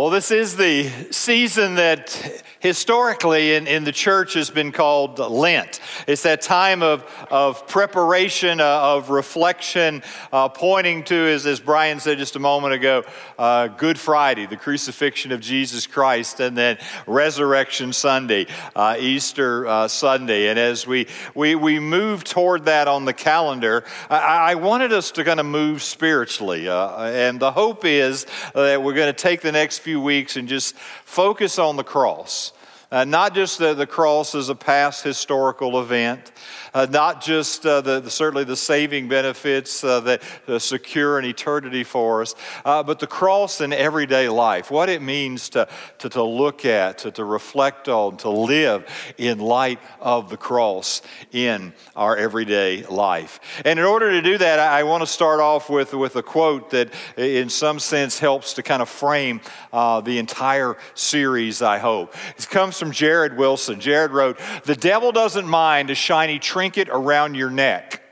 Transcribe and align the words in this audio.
Well, 0.00 0.08
this 0.08 0.30
is 0.30 0.56
the 0.56 0.88
season 1.10 1.74
that 1.74 2.18
historically 2.60 3.54
in, 3.54 3.66
in 3.66 3.84
the 3.84 3.92
church 3.92 4.34
has 4.34 4.48
been 4.48 4.72
called 4.72 5.18
Lent. 5.18 5.80
It's 6.06 6.22
that 6.22 6.42
time 6.42 6.82
of, 6.82 7.04
of 7.30 7.66
preparation, 7.66 8.60
uh, 8.60 8.64
of 8.64 9.10
reflection, 9.10 10.02
uh, 10.32 10.48
pointing 10.50 11.04
to, 11.04 11.14
as, 11.14 11.46
as 11.46 11.60
Brian 11.60 12.00
said 12.00 12.18
just 12.18 12.36
a 12.36 12.38
moment 12.38 12.74
ago, 12.74 13.02
uh, 13.38 13.68
Good 13.68 13.98
Friday, 13.98 14.46
the 14.46 14.56
crucifixion 14.56 15.32
of 15.32 15.40
Jesus 15.40 15.86
Christ, 15.86 16.40
and 16.40 16.56
then 16.56 16.78
Resurrection 17.06 17.92
Sunday, 17.92 18.46
uh, 18.76 18.96
Easter 18.98 19.66
uh, 19.66 19.88
Sunday. 19.88 20.48
And 20.48 20.58
as 20.58 20.86
we, 20.86 21.08
we, 21.34 21.54
we 21.54 21.78
move 21.78 22.24
toward 22.24 22.66
that 22.66 22.88
on 22.88 23.06
the 23.06 23.14
calendar, 23.14 23.84
I, 24.08 24.52
I 24.52 24.54
wanted 24.56 24.92
us 24.92 25.10
to 25.12 25.24
kind 25.24 25.40
of 25.40 25.46
move 25.46 25.82
spiritually. 25.82 26.68
Uh, 26.68 27.04
and 27.04 27.40
the 27.40 27.52
hope 27.52 27.84
is 27.86 28.26
that 28.54 28.82
we're 28.82 28.94
going 28.94 29.12
to 29.12 29.12
take 29.12 29.40
the 29.40 29.52
next 29.52 29.78
few 29.78 29.89
weeks 29.98 30.36
and 30.36 30.46
just 30.46 30.76
focus 30.76 31.58
on 31.58 31.76
the 31.76 31.82
cross. 31.82 32.52
Uh, 32.92 33.04
not 33.04 33.34
just 33.34 33.58
the, 33.58 33.72
the 33.72 33.86
cross 33.86 34.34
as 34.34 34.48
a 34.48 34.54
past 34.54 35.02
historical 35.04 35.80
event, 35.80 36.32
uh, 36.74 36.86
not 36.90 37.22
just 37.22 37.66
uh, 37.66 37.80
the, 37.80 38.00
the, 38.00 38.10
certainly 38.10 38.44
the 38.44 38.56
saving 38.56 39.08
benefits 39.08 39.82
uh, 39.84 40.00
that 40.00 40.22
secure 40.60 41.18
an 41.18 41.24
eternity 41.24 41.84
for 41.84 42.22
us, 42.22 42.34
uh, 42.64 42.82
but 42.82 42.98
the 42.98 43.06
cross 43.06 43.60
in 43.60 43.72
everyday 43.72 44.28
life, 44.28 44.70
what 44.70 44.88
it 44.88 45.02
means 45.02 45.48
to, 45.50 45.68
to, 45.98 46.08
to 46.08 46.22
look 46.22 46.64
at, 46.64 46.98
to, 46.98 47.10
to 47.10 47.24
reflect 47.24 47.88
on, 47.88 48.16
to 48.18 48.30
live 48.30 48.84
in 49.18 49.38
light 49.38 49.78
of 50.00 50.30
the 50.30 50.36
cross 50.36 51.02
in 51.32 51.72
our 51.96 52.16
everyday 52.16 52.84
life. 52.86 53.40
And 53.64 53.78
in 53.78 53.84
order 53.84 54.10
to 54.10 54.22
do 54.22 54.38
that, 54.38 54.58
I, 54.58 54.80
I 54.80 54.82
want 54.84 55.02
to 55.02 55.06
start 55.06 55.40
off 55.40 55.68
with, 55.68 55.92
with 55.94 56.16
a 56.16 56.22
quote 56.22 56.70
that, 56.70 56.92
in 57.16 57.48
some 57.48 57.78
sense, 57.78 58.18
helps 58.18 58.54
to 58.54 58.62
kind 58.62 58.82
of 58.82 58.88
frame 58.88 59.40
uh, 59.72 60.00
the 60.00 60.18
entire 60.18 60.76
series, 60.94 61.62
I 61.62 61.78
hope. 61.78 62.14
It 62.36 62.48
comes 62.48 62.78
from 62.78 62.92
Jared 62.92 63.36
Wilson. 63.36 63.80
Jared 63.80 64.12
wrote, 64.12 64.38
The 64.64 64.76
devil 64.76 65.12
doesn't 65.12 65.46
mind 65.46 65.90
a 65.90 65.94
shiny 65.94 66.38
trinket 66.60 66.90
around 66.90 67.36
your 67.36 67.48
neck, 67.48 68.02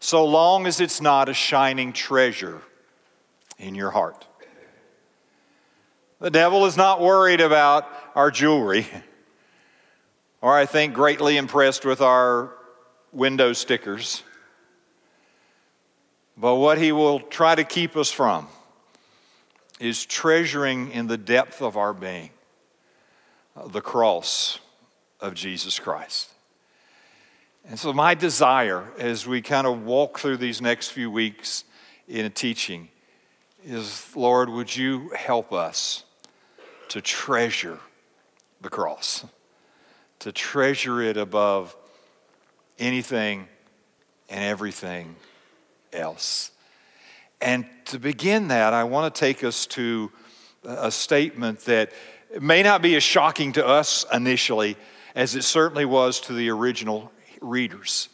so 0.00 0.24
long 0.24 0.66
as 0.66 0.80
it's 0.80 1.00
not 1.00 1.28
a 1.28 1.32
shining 1.32 1.92
treasure 1.92 2.60
in 3.60 3.76
your 3.76 3.92
heart. 3.92 4.26
The 6.18 6.32
devil 6.32 6.66
is 6.66 6.76
not 6.76 7.00
worried 7.00 7.40
about 7.40 7.86
our 8.16 8.32
jewelry, 8.32 8.88
or 10.40 10.52
I 10.52 10.66
think 10.66 10.94
greatly 10.94 11.36
impressed 11.36 11.84
with 11.84 12.00
our 12.00 12.50
window 13.12 13.52
stickers. 13.52 14.24
But 16.36 16.56
what 16.56 16.76
he 16.76 16.90
will 16.90 17.20
try 17.20 17.54
to 17.54 17.62
keep 17.62 17.96
us 17.96 18.10
from 18.10 18.48
is 19.78 20.04
treasuring 20.04 20.90
in 20.90 21.06
the 21.06 21.16
depth 21.16 21.62
of 21.62 21.76
our 21.76 21.94
being 21.94 22.30
uh, 23.54 23.68
the 23.68 23.80
cross 23.80 24.58
of 25.20 25.34
Jesus 25.34 25.78
Christ. 25.78 26.29
And 27.68 27.78
so, 27.78 27.92
my 27.92 28.14
desire 28.14 28.90
as 28.98 29.26
we 29.26 29.42
kind 29.42 29.66
of 29.66 29.84
walk 29.84 30.18
through 30.18 30.38
these 30.38 30.60
next 30.60 30.88
few 30.88 31.10
weeks 31.10 31.64
in 32.08 32.30
teaching 32.32 32.88
is 33.64 34.06
Lord, 34.16 34.48
would 34.48 34.74
you 34.74 35.10
help 35.10 35.52
us 35.52 36.04
to 36.88 37.00
treasure 37.00 37.78
the 38.60 38.68
cross, 38.68 39.24
to 40.20 40.32
treasure 40.32 41.00
it 41.00 41.16
above 41.16 41.76
anything 42.78 43.46
and 44.28 44.42
everything 44.42 45.16
else. 45.92 46.50
And 47.40 47.66
to 47.86 47.98
begin 47.98 48.48
that, 48.48 48.72
I 48.72 48.84
want 48.84 49.14
to 49.14 49.18
take 49.18 49.44
us 49.44 49.66
to 49.66 50.10
a 50.64 50.90
statement 50.90 51.60
that 51.60 51.92
may 52.40 52.62
not 52.62 52.82
be 52.82 52.96
as 52.96 53.02
shocking 53.02 53.52
to 53.52 53.66
us 53.66 54.04
initially 54.12 54.76
as 55.14 55.34
it 55.34 55.42
certainly 55.42 55.84
was 55.84 56.20
to 56.20 56.32
the 56.32 56.50
original 56.50 57.10
readers. 57.40 58.08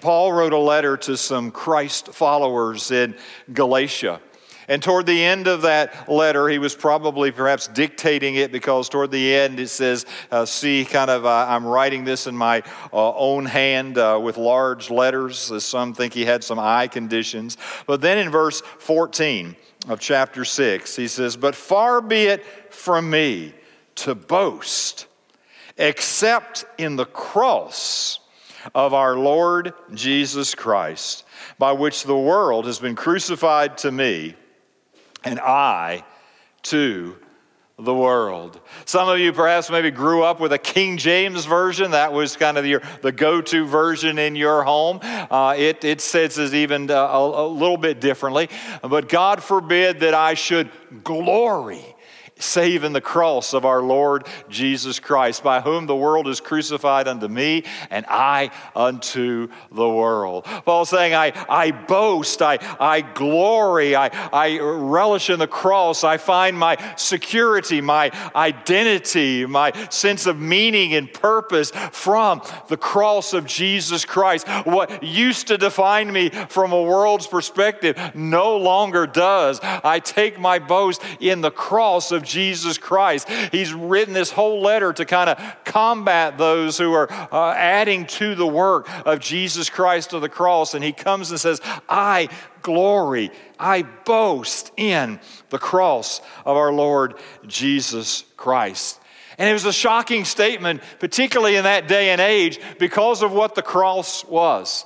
Paul 0.00 0.32
wrote 0.32 0.52
a 0.52 0.58
letter 0.58 0.96
to 0.96 1.16
some 1.16 1.50
Christ 1.50 2.08
followers 2.08 2.90
in 2.90 3.16
Galatia. 3.52 4.20
And 4.68 4.82
toward 4.82 5.06
the 5.06 5.24
end 5.24 5.46
of 5.46 5.62
that 5.62 6.10
letter, 6.10 6.46
he 6.46 6.58
was 6.58 6.74
probably 6.74 7.30
perhaps 7.30 7.68
dictating 7.68 8.34
it 8.34 8.52
because 8.52 8.90
toward 8.90 9.10
the 9.10 9.34
end 9.34 9.58
it 9.58 9.68
says, 9.68 10.04
uh, 10.30 10.44
See, 10.44 10.84
kind 10.84 11.10
of, 11.10 11.24
uh, 11.24 11.46
I'm 11.48 11.64
writing 11.64 12.04
this 12.04 12.26
in 12.26 12.36
my 12.36 12.62
uh, 12.92 13.16
own 13.16 13.46
hand 13.46 13.96
uh, 13.96 14.20
with 14.22 14.36
large 14.36 14.90
letters, 14.90 15.50
as 15.50 15.64
some 15.64 15.94
think 15.94 16.12
he 16.12 16.26
had 16.26 16.44
some 16.44 16.58
eye 16.58 16.86
conditions. 16.86 17.56
But 17.86 18.02
then 18.02 18.18
in 18.18 18.30
verse 18.30 18.60
14 18.60 19.56
of 19.88 20.00
chapter 20.00 20.44
6, 20.44 20.96
he 20.96 21.08
says, 21.08 21.38
But 21.38 21.54
far 21.54 22.02
be 22.02 22.24
it 22.24 22.44
from 22.70 23.08
me 23.08 23.54
to 23.96 24.14
boast 24.14 25.07
except 25.78 26.64
in 26.76 26.96
the 26.96 27.06
cross 27.06 28.18
of 28.74 28.92
our 28.92 29.16
Lord 29.16 29.72
Jesus 29.94 30.54
Christ, 30.54 31.24
by 31.58 31.72
which 31.72 32.04
the 32.04 32.16
world 32.16 32.66
has 32.66 32.78
been 32.78 32.96
crucified 32.96 33.78
to 33.78 33.92
me, 33.92 34.34
and 35.24 35.40
I 35.40 36.04
to 36.64 37.16
the 37.78 37.94
world. 37.94 38.60
Some 38.86 39.08
of 39.08 39.20
you 39.20 39.32
perhaps 39.32 39.70
maybe 39.70 39.92
grew 39.92 40.24
up 40.24 40.40
with 40.40 40.52
a 40.52 40.58
King 40.58 40.96
James 40.96 41.44
version. 41.44 41.92
That 41.92 42.12
was 42.12 42.36
kind 42.36 42.58
of 42.58 42.66
your, 42.66 42.82
the 43.02 43.12
go 43.12 43.40
to 43.40 43.66
version 43.66 44.18
in 44.18 44.34
your 44.34 44.64
home. 44.64 44.98
Uh, 45.02 45.54
it, 45.56 45.84
it 45.84 46.00
says 46.00 46.38
it 46.38 46.54
even 46.54 46.90
uh, 46.90 46.94
a, 46.94 47.46
a 47.46 47.48
little 47.48 47.76
bit 47.76 48.00
differently. 48.00 48.48
But 48.82 49.08
God 49.08 49.44
forbid 49.44 50.00
that 50.00 50.12
I 50.12 50.34
should 50.34 50.70
glory 51.04 51.84
save 52.38 52.84
in 52.84 52.92
the 52.92 53.00
cross 53.00 53.52
of 53.54 53.64
our 53.64 53.82
Lord 53.82 54.26
Jesus 54.48 55.00
Christ, 55.00 55.42
by 55.42 55.60
whom 55.60 55.86
the 55.86 55.96
world 55.96 56.28
is 56.28 56.40
crucified 56.40 57.08
unto 57.08 57.28
me, 57.28 57.64
and 57.90 58.06
I 58.08 58.50
unto 58.74 59.48
the 59.72 59.88
world. 59.88 60.44
Paul's 60.64 60.90
saying, 60.90 61.14
I, 61.14 61.32
I 61.48 61.70
boast, 61.70 62.42
I, 62.42 62.58
I 62.80 63.00
glory, 63.00 63.96
I, 63.96 64.10
I 64.32 64.58
relish 64.58 65.30
in 65.30 65.38
the 65.38 65.46
cross, 65.46 66.04
I 66.04 66.16
find 66.16 66.58
my 66.58 66.76
security, 66.96 67.80
my 67.80 68.10
identity, 68.34 69.46
my 69.46 69.72
sense 69.88 70.26
of 70.26 70.38
meaning 70.38 70.94
and 70.94 71.12
purpose 71.12 71.70
from 71.92 72.42
the 72.68 72.76
cross 72.76 73.32
of 73.32 73.46
Jesus 73.46 74.04
Christ. 74.04 74.46
What 74.64 75.02
used 75.02 75.48
to 75.48 75.58
define 75.58 76.12
me 76.12 76.30
from 76.30 76.72
a 76.72 76.82
world's 76.82 77.26
perspective 77.26 77.98
no 78.14 78.56
longer 78.56 79.06
does. 79.06 79.60
I 79.62 80.00
take 80.00 80.38
my 80.38 80.58
boast 80.58 81.02
in 81.20 81.40
the 81.40 81.50
cross 81.50 82.12
of 82.12 82.22
Jesus 82.28 82.78
Christ. 82.78 83.28
He's 83.50 83.72
written 83.72 84.14
this 84.14 84.30
whole 84.30 84.60
letter 84.60 84.92
to 84.92 85.04
kind 85.04 85.30
of 85.30 85.64
combat 85.64 86.38
those 86.38 86.78
who 86.78 86.92
are 86.92 87.10
uh, 87.10 87.54
adding 87.54 88.06
to 88.06 88.34
the 88.36 88.46
work 88.46 88.88
of 89.04 89.18
Jesus 89.18 89.68
Christ 89.68 90.10
to 90.10 90.20
the 90.20 90.28
cross. 90.28 90.74
And 90.74 90.84
he 90.84 90.92
comes 90.92 91.30
and 91.30 91.40
says, 91.40 91.60
I 91.88 92.28
glory, 92.62 93.30
I 93.58 93.82
boast 93.82 94.70
in 94.76 95.18
the 95.48 95.58
cross 95.58 96.20
of 96.44 96.56
our 96.56 96.72
Lord 96.72 97.14
Jesus 97.46 98.24
Christ. 98.36 99.00
And 99.38 99.48
it 99.48 99.52
was 99.52 99.64
a 99.64 99.72
shocking 99.72 100.24
statement, 100.24 100.82
particularly 100.98 101.56
in 101.56 101.64
that 101.64 101.86
day 101.86 102.10
and 102.10 102.20
age, 102.20 102.60
because 102.78 103.22
of 103.22 103.32
what 103.32 103.54
the 103.54 103.62
cross 103.62 104.24
was. 104.24 104.84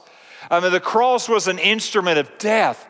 I 0.50 0.60
mean, 0.60 0.72
the 0.72 0.81
cross 0.81 1.28
was 1.28 1.48
an 1.48 1.58
instrument 1.58 2.19
of 2.19 2.31
death. 2.38 2.86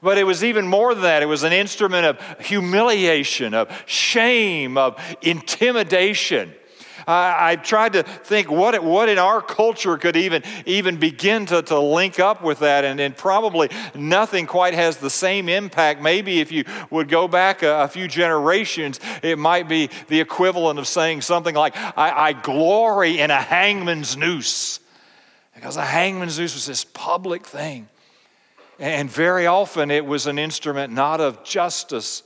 But 0.00 0.18
it 0.18 0.24
was 0.24 0.44
even 0.44 0.66
more 0.66 0.94
than 0.94 1.02
that. 1.02 1.22
It 1.22 1.26
was 1.26 1.42
an 1.42 1.52
instrument 1.52 2.06
of 2.06 2.40
humiliation, 2.40 3.54
of 3.54 3.68
shame, 3.86 4.78
of 4.78 5.00
intimidation. 5.22 6.52
I, 7.08 7.52
I 7.52 7.56
tried 7.56 7.94
to 7.94 8.02
think 8.02 8.50
what, 8.50 8.80
what 8.84 9.08
in 9.08 9.18
our 9.18 9.40
culture 9.40 9.96
could 9.96 10.16
even, 10.16 10.42
even 10.66 10.98
begin 10.98 11.46
to, 11.46 11.62
to 11.62 11.78
link 11.80 12.20
up 12.20 12.42
with 12.42 12.58
that, 12.60 12.84
and, 12.84 13.00
and 13.00 13.16
probably 13.16 13.70
nothing 13.94 14.46
quite 14.46 14.74
has 14.74 14.98
the 14.98 15.10
same 15.10 15.48
impact. 15.48 16.02
Maybe 16.02 16.40
if 16.40 16.52
you 16.52 16.64
would 16.90 17.08
go 17.08 17.26
back 17.26 17.62
a, 17.62 17.84
a 17.84 17.88
few 17.88 18.08
generations, 18.08 19.00
it 19.22 19.38
might 19.38 19.68
be 19.68 19.88
the 20.08 20.20
equivalent 20.20 20.78
of 20.78 20.86
saying 20.86 21.22
something 21.22 21.54
like, 21.54 21.74
I, 21.76 22.28
I 22.28 22.32
glory 22.34 23.18
in 23.18 23.30
a 23.30 23.40
hangman's 23.40 24.16
noose. 24.16 24.78
Because 25.54 25.76
a 25.76 25.84
hangman's 25.84 26.38
noose 26.38 26.54
was 26.54 26.66
this 26.66 26.84
public 26.84 27.46
thing 27.46 27.88
and 28.78 29.10
very 29.10 29.46
often 29.46 29.90
it 29.90 30.06
was 30.06 30.26
an 30.26 30.38
instrument 30.38 30.92
not 30.92 31.20
of 31.20 31.42
justice, 31.44 32.22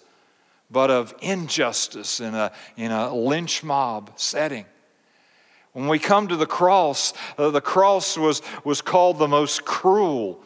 but 0.70 0.90
of 0.90 1.14
injustice 1.20 2.20
in 2.20 2.34
a, 2.34 2.52
in 2.76 2.90
a 2.90 3.14
lynch 3.14 3.62
mob 3.62 4.12
setting. 4.16 4.66
When 5.72 5.88
we 5.88 5.98
come 5.98 6.28
to 6.28 6.36
the 6.36 6.46
cross, 6.46 7.14
uh, 7.38 7.50
the 7.50 7.62
cross 7.62 8.18
was, 8.18 8.42
was 8.64 8.82
called 8.82 9.18
the 9.18 9.28
most 9.28 9.64
cruel 9.64 10.42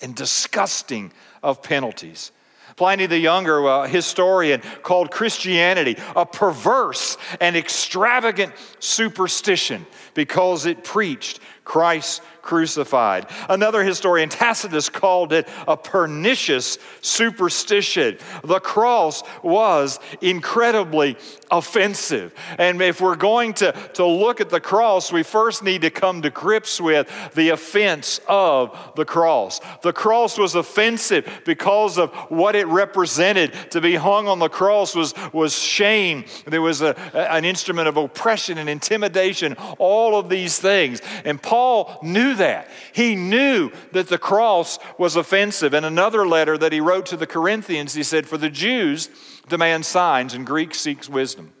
and 0.00 0.14
disgusting 0.14 1.12
of 1.42 1.62
penalties. 1.62 2.32
Pliny 2.76 3.04
the 3.04 3.18
Younger, 3.18 3.58
a 3.66 3.88
historian, 3.88 4.62
called 4.82 5.10
Christianity 5.10 5.96
a 6.16 6.24
perverse 6.24 7.18
and 7.38 7.56
extravagant 7.56 8.54
superstition 8.78 9.84
because 10.14 10.64
it 10.64 10.82
preached 10.82 11.40
Christ's 11.64 12.22
crucified. 12.50 13.26
Another 13.48 13.84
historian, 13.84 14.28
Tacitus, 14.28 14.88
called 14.88 15.32
it 15.32 15.46
a 15.68 15.76
pernicious 15.76 16.78
superstition. 17.00 18.18
The 18.42 18.58
cross 18.58 19.22
was 19.44 20.00
incredibly 20.20 21.16
offensive. 21.48 22.34
And 22.58 22.82
if 22.82 23.00
we're 23.00 23.14
going 23.14 23.54
to, 23.54 23.70
to 23.94 24.04
look 24.04 24.40
at 24.40 24.50
the 24.50 24.58
cross, 24.58 25.12
we 25.12 25.22
first 25.22 25.62
need 25.62 25.82
to 25.82 25.90
come 25.90 26.22
to 26.22 26.30
grips 26.30 26.80
with 26.80 27.08
the 27.34 27.50
offense 27.50 28.20
of 28.26 28.76
the 28.96 29.04
cross. 29.04 29.60
The 29.82 29.92
cross 29.92 30.36
was 30.36 30.56
offensive 30.56 31.42
because 31.44 31.98
of 31.98 32.10
what 32.30 32.56
it 32.56 32.66
represented. 32.66 33.54
To 33.70 33.80
be 33.80 33.94
hung 33.94 34.26
on 34.26 34.40
the 34.40 34.48
cross 34.48 34.96
was, 34.96 35.14
was 35.32 35.56
shame, 35.56 36.24
there 36.46 36.62
was 36.62 36.82
a, 36.82 36.98
an 37.14 37.44
instrument 37.44 37.86
of 37.86 37.96
oppression 37.96 38.58
and 38.58 38.68
intimidation, 38.68 39.54
all 39.78 40.18
of 40.18 40.28
these 40.28 40.58
things. 40.58 41.00
And 41.24 41.40
Paul 41.40 42.00
knew 42.02 42.34
that. 42.40 42.68
He 42.92 43.14
knew 43.14 43.70
that 43.92 44.08
the 44.08 44.18
cross 44.18 44.78
was 44.98 45.16
offensive. 45.16 45.72
In 45.72 45.84
another 45.84 46.26
letter 46.26 46.58
that 46.58 46.72
he 46.72 46.80
wrote 46.80 47.06
to 47.06 47.16
the 47.16 47.26
Corinthians, 47.26 47.94
he 47.94 48.02
said, 48.02 48.26
For 48.26 48.36
the 48.36 48.50
Jews 48.50 49.08
demand 49.48 49.86
signs 49.86 50.34
and 50.34 50.44
Greek 50.44 50.74
seeks 50.74 51.08
wisdom. 51.08 51.52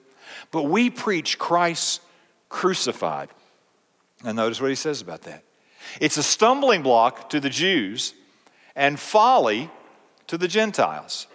But 0.50 0.64
we 0.64 0.90
preach 0.90 1.38
Christ 1.38 2.02
crucified. 2.48 3.28
And 4.24 4.36
notice 4.36 4.60
what 4.60 4.70
he 4.70 4.76
says 4.76 5.00
about 5.00 5.22
that. 5.22 5.44
It's 6.00 6.16
a 6.16 6.22
stumbling 6.22 6.82
block 6.82 7.30
to 7.30 7.40
the 7.40 7.48
Jews 7.48 8.14
and 8.76 8.98
folly 8.98 9.70
to 10.26 10.36
the 10.36 10.48
Gentiles. 10.48 11.26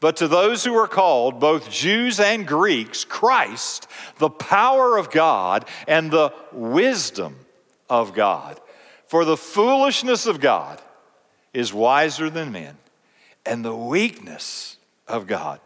But 0.00 0.16
to 0.18 0.28
those 0.28 0.64
who 0.64 0.74
are 0.74 0.88
called, 0.88 1.40
both 1.40 1.70
Jews 1.70 2.20
and 2.20 2.46
Greeks, 2.46 3.04
Christ, 3.04 3.88
the 4.18 4.28
power 4.28 4.98
of 4.98 5.10
God 5.10 5.66
and 5.88 6.10
the 6.10 6.32
wisdom 6.52 7.36
of 7.88 8.14
God. 8.14 8.60
For 9.06 9.24
the 9.24 9.36
foolishness 9.36 10.26
of 10.26 10.40
God 10.40 10.80
is 11.52 11.72
wiser 11.72 12.28
than 12.28 12.52
men, 12.52 12.76
and 13.44 13.64
the 13.64 13.74
weakness 13.74 14.76
of 15.06 15.26
God 15.26 15.60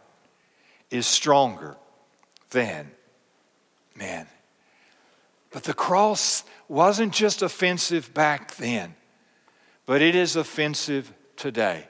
is 0.89 1.07
stronger 1.07 1.77
than 2.51 2.91
men. 3.95 4.27
But 5.49 5.63
the 5.63 5.73
cross 5.73 6.43
wasn't 6.67 7.13
just 7.13 7.41
offensive 7.41 8.13
back 8.13 8.55
then, 8.55 8.95
but 9.85 10.01
it 10.01 10.15
is 10.15 10.35
offensive 10.35 11.11
today. 11.35 11.87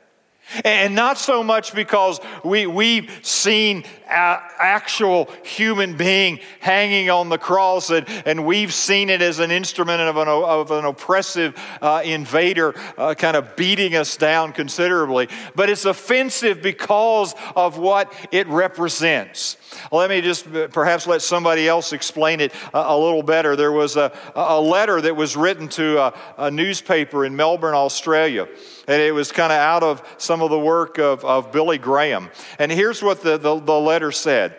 And 0.66 0.96
not 0.96 1.18
so 1.18 1.44
much 1.44 1.74
because 1.74 2.20
we, 2.44 2.66
we've 2.66 3.10
seen 3.22 3.84
actual 4.12 5.30
human 5.44 5.96
being 5.96 6.40
hanging 6.60 7.10
on 7.10 7.30
the 7.30 7.38
cross 7.38 7.90
and, 7.90 8.08
and 8.26 8.46
we've 8.46 8.74
seen 8.74 9.10
it 9.10 9.22
as 9.22 9.40
an 9.40 9.52
instrument 9.52 10.02
of 10.02 10.18
an, 10.18 10.28
of 10.28 10.72
an 10.72 10.86
oppressive 10.86 11.56
uh, 11.82 12.02
invader 12.04 12.76
uh, 12.98 13.14
kind 13.14 13.38
of 13.38 13.56
beating 13.56 13.96
us 13.96 14.18
down 14.18 14.52
considerably, 14.54 15.28
but 15.56 15.70
it's 15.70 15.86
offensive 15.86 16.62
because 16.62 17.34
of 17.56 17.78
what 17.78 18.14
it 18.32 18.48
represents. 18.48 19.58
Let 19.92 20.10
me 20.10 20.22
just 20.22 20.52
perhaps 20.72 21.08
let 21.08 21.22
somebody 21.22 21.68
else 21.68 21.94
explain 21.94 22.42
it 22.42 22.54
a, 22.74 22.80
a 22.80 22.98
little 22.98 23.24
better. 23.24 23.56
There 23.56 23.72
was 23.72 23.96
a, 23.96 24.12
a 24.36 24.60
letter 24.60 25.00
that 25.02 25.16
was 25.16 25.36
written 25.38 25.68
to 25.70 26.00
a, 26.00 26.14
a 26.38 26.52
newspaper 26.52 27.26
in 27.26 27.36
Melbourne, 27.36 27.76
Australia. 27.76 28.48
And 28.88 29.02
it 29.02 29.14
was 29.14 29.32
kind 29.32 29.52
of 29.52 29.58
out 29.58 29.84
of 29.84 30.02
some 30.18 30.42
of 30.42 30.50
the 30.50 30.60
work 30.60 30.98
of, 30.98 31.24
of 31.24 31.52
Billy 31.52 31.78
Graham. 31.78 32.30
And 32.60 32.72
here's 32.72 33.02
what 33.02 33.22
the, 33.22 33.38
the, 33.38 33.60
the 33.60 33.80
letter 33.80 34.01
said 34.10 34.56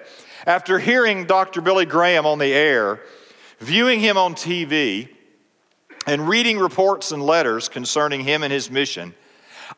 After 0.46 0.78
hearing 0.78 1.24
Dr. 1.24 1.60
Billy 1.60 1.86
Graham 1.86 2.26
on 2.26 2.38
the 2.38 2.52
air, 2.52 3.00
viewing 3.58 3.98
him 3.98 4.16
on 4.16 4.36
TV, 4.36 5.08
and 6.06 6.28
reading 6.28 6.58
reports 6.58 7.10
and 7.10 7.22
letters 7.22 7.68
concerning 7.68 8.20
him 8.20 8.44
and 8.44 8.52
his 8.52 8.70
mission, 8.70 9.14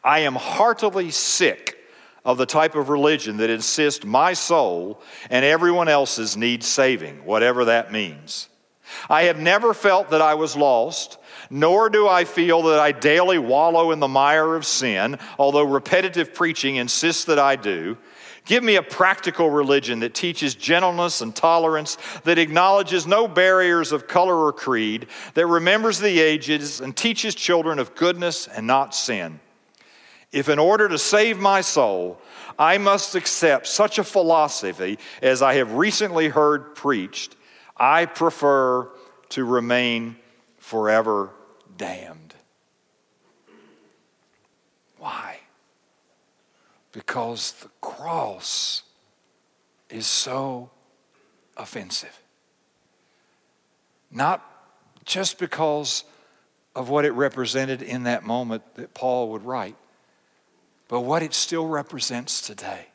I 0.02 0.20
am 0.20 0.34
heartily 0.34 1.10
sick 1.10 1.78
of 2.24 2.38
the 2.38 2.46
type 2.46 2.74
of 2.74 2.88
religion 2.88 3.36
that 3.36 3.50
insists 3.50 4.04
my 4.04 4.32
soul 4.32 5.00
and 5.28 5.44
everyone 5.44 5.88
else's 5.88 6.36
needs 6.36 6.66
saving, 6.66 7.24
whatever 7.24 7.66
that 7.66 7.92
means. 7.92 8.48
I 9.08 9.24
have 9.24 9.38
never 9.38 9.74
felt 9.74 10.10
that 10.10 10.22
I 10.22 10.34
was 10.34 10.56
lost, 10.56 11.18
nor 11.50 11.90
do 11.90 12.08
I 12.08 12.24
feel 12.24 12.62
that 12.62 12.80
I 12.80 12.92
daily 12.92 13.38
wallow 13.38 13.90
in 13.90 14.00
the 14.00 14.08
mire 14.08 14.54
of 14.54 14.64
sin, 14.64 15.18
although 15.38 15.64
repetitive 15.64 16.34
preaching 16.34 16.76
insists 16.76 17.24
that 17.26 17.38
I 17.38 17.56
do. 17.56 17.98
Give 18.44 18.62
me 18.62 18.76
a 18.76 18.82
practical 18.82 19.48
religion 19.48 20.00
that 20.00 20.14
teaches 20.14 20.54
gentleness 20.54 21.22
and 21.22 21.34
tolerance, 21.34 21.96
that 22.24 22.38
acknowledges 22.38 23.06
no 23.06 23.26
barriers 23.26 23.90
of 23.90 24.06
color 24.06 24.36
or 24.36 24.52
creed, 24.52 25.06
that 25.32 25.46
remembers 25.46 25.98
the 25.98 26.20
ages 26.20 26.80
and 26.80 26.94
teaches 26.94 27.34
children 27.34 27.78
of 27.78 27.94
goodness 27.94 28.46
and 28.46 28.66
not 28.66 28.94
sin. 28.94 29.40
If, 30.30 30.48
in 30.48 30.58
order 30.58 30.88
to 30.88 30.98
save 30.98 31.38
my 31.38 31.62
soul, 31.62 32.20
I 32.58 32.76
must 32.76 33.14
accept 33.14 33.66
such 33.66 33.98
a 33.98 34.04
philosophy 34.04 34.98
as 35.22 35.40
I 35.40 35.54
have 35.54 35.72
recently 35.72 36.28
heard 36.28 36.74
preached, 36.74 37.36
I 37.76 38.06
prefer 38.06 38.90
to 39.30 39.44
remain 39.44 40.16
forever 40.58 41.30
damned. 41.76 42.34
Why? 44.98 45.38
Because 46.94 47.52
the 47.52 47.68
cross 47.80 48.84
is 49.90 50.06
so 50.06 50.70
offensive. 51.56 52.22
Not 54.12 54.48
just 55.04 55.38
because 55.38 56.04
of 56.76 56.88
what 56.88 57.04
it 57.04 57.10
represented 57.10 57.82
in 57.82 58.04
that 58.04 58.22
moment 58.22 58.62
that 58.76 58.94
Paul 58.94 59.30
would 59.30 59.44
write, 59.44 59.74
but 60.88 61.00
what 61.00 61.22
it 61.22 61.34
still 61.34 61.66
represents 61.66 62.40
today. 62.40 62.86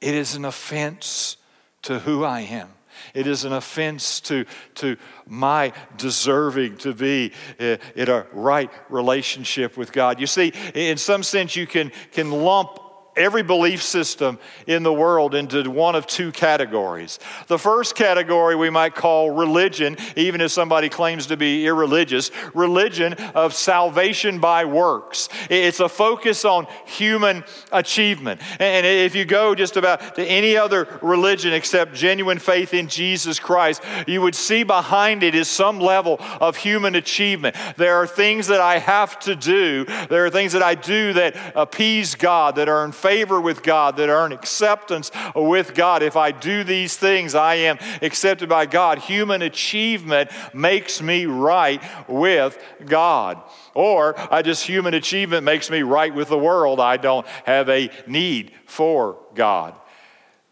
It 0.00 0.14
is 0.14 0.34
an 0.34 0.46
offense 0.46 1.36
to 1.82 2.00
who 2.00 2.24
I 2.24 2.40
am. 2.40 2.70
It 3.14 3.26
is 3.26 3.44
an 3.44 3.52
offense 3.52 4.20
to, 4.22 4.44
to 4.76 4.96
my 5.26 5.72
deserving 5.96 6.78
to 6.78 6.94
be 6.94 7.32
uh, 7.60 7.76
in 7.94 8.08
a 8.08 8.26
right 8.32 8.70
relationship 8.88 9.76
with 9.76 9.92
God. 9.92 10.20
You 10.20 10.26
see, 10.26 10.52
in 10.74 10.98
some 10.98 11.22
sense, 11.22 11.56
you 11.56 11.66
can, 11.66 11.92
can 12.12 12.30
lump 12.30 12.78
every 13.16 13.42
belief 13.42 13.82
system 13.82 14.38
in 14.66 14.82
the 14.82 14.92
world 14.92 15.34
into 15.34 15.68
one 15.70 15.94
of 15.94 16.06
two 16.06 16.32
categories. 16.32 17.18
The 17.46 17.58
first 17.58 17.94
category 17.94 18.56
we 18.56 18.70
might 18.70 18.94
call 18.94 19.30
religion, 19.30 19.96
even 20.16 20.40
if 20.40 20.50
somebody 20.50 20.88
claims 20.88 21.26
to 21.26 21.36
be 21.36 21.66
irreligious, 21.66 22.30
religion 22.54 23.14
of 23.34 23.54
salvation 23.54 24.38
by 24.38 24.64
works. 24.64 25.28
It's 25.50 25.80
a 25.80 25.88
focus 25.88 26.44
on 26.44 26.66
human 26.86 27.44
achievement. 27.70 28.40
And 28.58 28.86
if 28.86 29.14
you 29.14 29.24
go 29.24 29.54
just 29.54 29.76
about 29.76 30.14
to 30.16 30.24
any 30.24 30.56
other 30.56 30.98
religion 31.02 31.52
except 31.52 31.94
genuine 31.94 32.38
faith 32.38 32.72
in 32.74 32.88
Jesus 32.88 33.38
Christ, 33.38 33.82
you 34.06 34.22
would 34.22 34.34
see 34.34 34.62
behind 34.62 35.22
it 35.22 35.34
is 35.34 35.48
some 35.48 35.80
level 35.80 36.16
of 36.40 36.56
human 36.56 36.94
achievement. 36.94 37.56
There 37.76 37.96
are 37.96 38.06
things 38.06 38.46
that 38.46 38.60
I 38.60 38.78
have 38.78 39.18
to 39.20 39.36
do, 39.36 39.84
there 40.08 40.24
are 40.24 40.30
things 40.30 40.52
that 40.52 40.62
I 40.62 40.74
do 40.74 41.12
that 41.14 41.36
appease 41.54 42.14
God, 42.14 42.56
that 42.56 42.68
earn 42.68 42.92
favor 43.02 43.40
with 43.40 43.62
God, 43.62 43.96
that 43.96 44.08
earn 44.08 44.32
acceptance 44.32 45.10
with 45.34 45.74
God. 45.74 46.02
If 46.02 46.16
I 46.16 46.30
do 46.30 46.64
these 46.64 46.96
things, 46.96 47.34
I 47.34 47.56
am 47.56 47.78
accepted 48.00 48.48
by 48.48 48.66
God. 48.66 48.98
Human 49.00 49.42
achievement 49.42 50.30
makes 50.54 51.02
me 51.02 51.26
right 51.26 51.82
with 52.08 52.56
God. 52.86 53.42
Or 53.74 54.14
I 54.32 54.42
just 54.42 54.66
human 54.66 54.94
achievement 54.94 55.44
makes 55.44 55.68
me 55.70 55.82
right 55.82 56.14
with 56.14 56.28
the 56.28 56.38
world. 56.38 56.78
I 56.78 56.96
don't 56.96 57.26
have 57.44 57.68
a 57.68 57.90
need 58.06 58.52
for 58.66 59.18
God. 59.34 59.74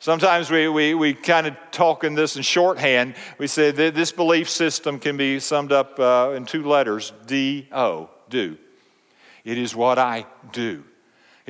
Sometimes 0.03 0.51
we, 0.51 0.67
we, 0.67 0.95
we 0.95 1.13
kind 1.13 1.47
of 1.47 1.55
talk 1.73 2.05
in 2.05 2.15
this 2.15 2.37
in 2.37 2.43
shorthand. 2.43 3.15
We 3.37 3.47
say 3.47 3.71
that 3.71 3.95
this 3.95 4.13
belief 4.13 4.49
system 4.49 4.99
can 4.99 5.19
be 5.19 5.41
summed 5.41 5.73
up 5.73 6.01
uh, 6.01 6.33
in 6.35 6.47
two 6.47 6.65
letters 6.65 7.13
D 7.27 7.69
O, 7.71 8.09
do. 8.31 8.57
It 9.45 9.59
is 9.59 9.75
what 9.77 9.99
I 9.99 10.25
do. 10.53 10.85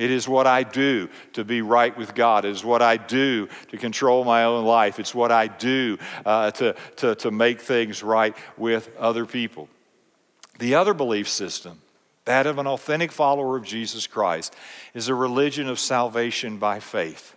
It 0.01 0.09
is 0.09 0.27
what 0.27 0.47
I 0.47 0.63
do 0.63 1.09
to 1.33 1.43
be 1.43 1.61
right 1.61 1.95
with 1.95 2.15
God. 2.15 2.43
It 2.43 2.49
is 2.49 2.65
what 2.65 2.81
I 2.81 2.97
do 2.97 3.47
to 3.67 3.77
control 3.77 4.23
my 4.23 4.45
own 4.45 4.65
life. 4.65 4.99
It's 4.99 5.13
what 5.13 5.31
I 5.31 5.45
do 5.45 5.99
uh, 6.25 6.49
to, 6.49 6.75
to, 6.95 7.13
to 7.13 7.29
make 7.29 7.61
things 7.61 8.01
right 8.01 8.35
with 8.57 8.89
other 8.97 9.27
people. 9.27 9.69
The 10.57 10.73
other 10.73 10.95
belief 10.95 11.29
system, 11.29 11.83
that 12.25 12.47
of 12.47 12.57
an 12.57 12.65
authentic 12.65 13.11
follower 13.11 13.57
of 13.57 13.63
Jesus 13.63 14.07
Christ, 14.07 14.55
is 14.95 15.07
a 15.07 15.13
religion 15.13 15.69
of 15.69 15.79
salvation 15.79 16.57
by 16.57 16.79
faith. 16.79 17.35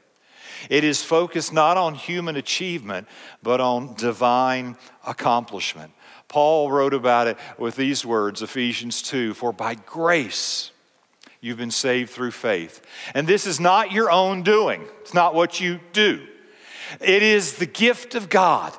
It 0.71 0.85
is 0.85 1.03
focused 1.03 1.53
not 1.53 1.77
on 1.77 1.95
human 1.95 2.37
achievement, 2.37 3.09
but 3.43 3.61
on 3.61 3.93
divine 3.93 4.79
accomplishment. 5.07 5.93
Paul 6.29 6.73
wrote 6.73 6.95
about 6.95 7.27
it 7.27 7.37
with 7.59 7.77
these 7.77 8.07
words 8.07 8.41
Ephesians 8.41 9.03
2 9.03 9.35
For 9.35 9.53
by 9.53 9.75
grace, 9.75 10.71
You've 11.45 11.59
been 11.59 11.71
saved 11.71 12.09
through 12.09 12.31
faith. 12.31 12.81
And 13.13 13.27
this 13.27 13.47
is 13.47 13.61
not 13.61 13.93
your 13.93 14.11
own 14.11 14.43
doing, 14.43 14.83
it's 15.03 15.13
not 15.13 15.35
what 15.35 15.61
you 15.61 15.79
do. 15.93 16.27
It 17.03 17.23
is 17.23 17.57
the 17.57 17.67
gift 17.67 18.15
of 18.15 18.31
God, 18.31 18.75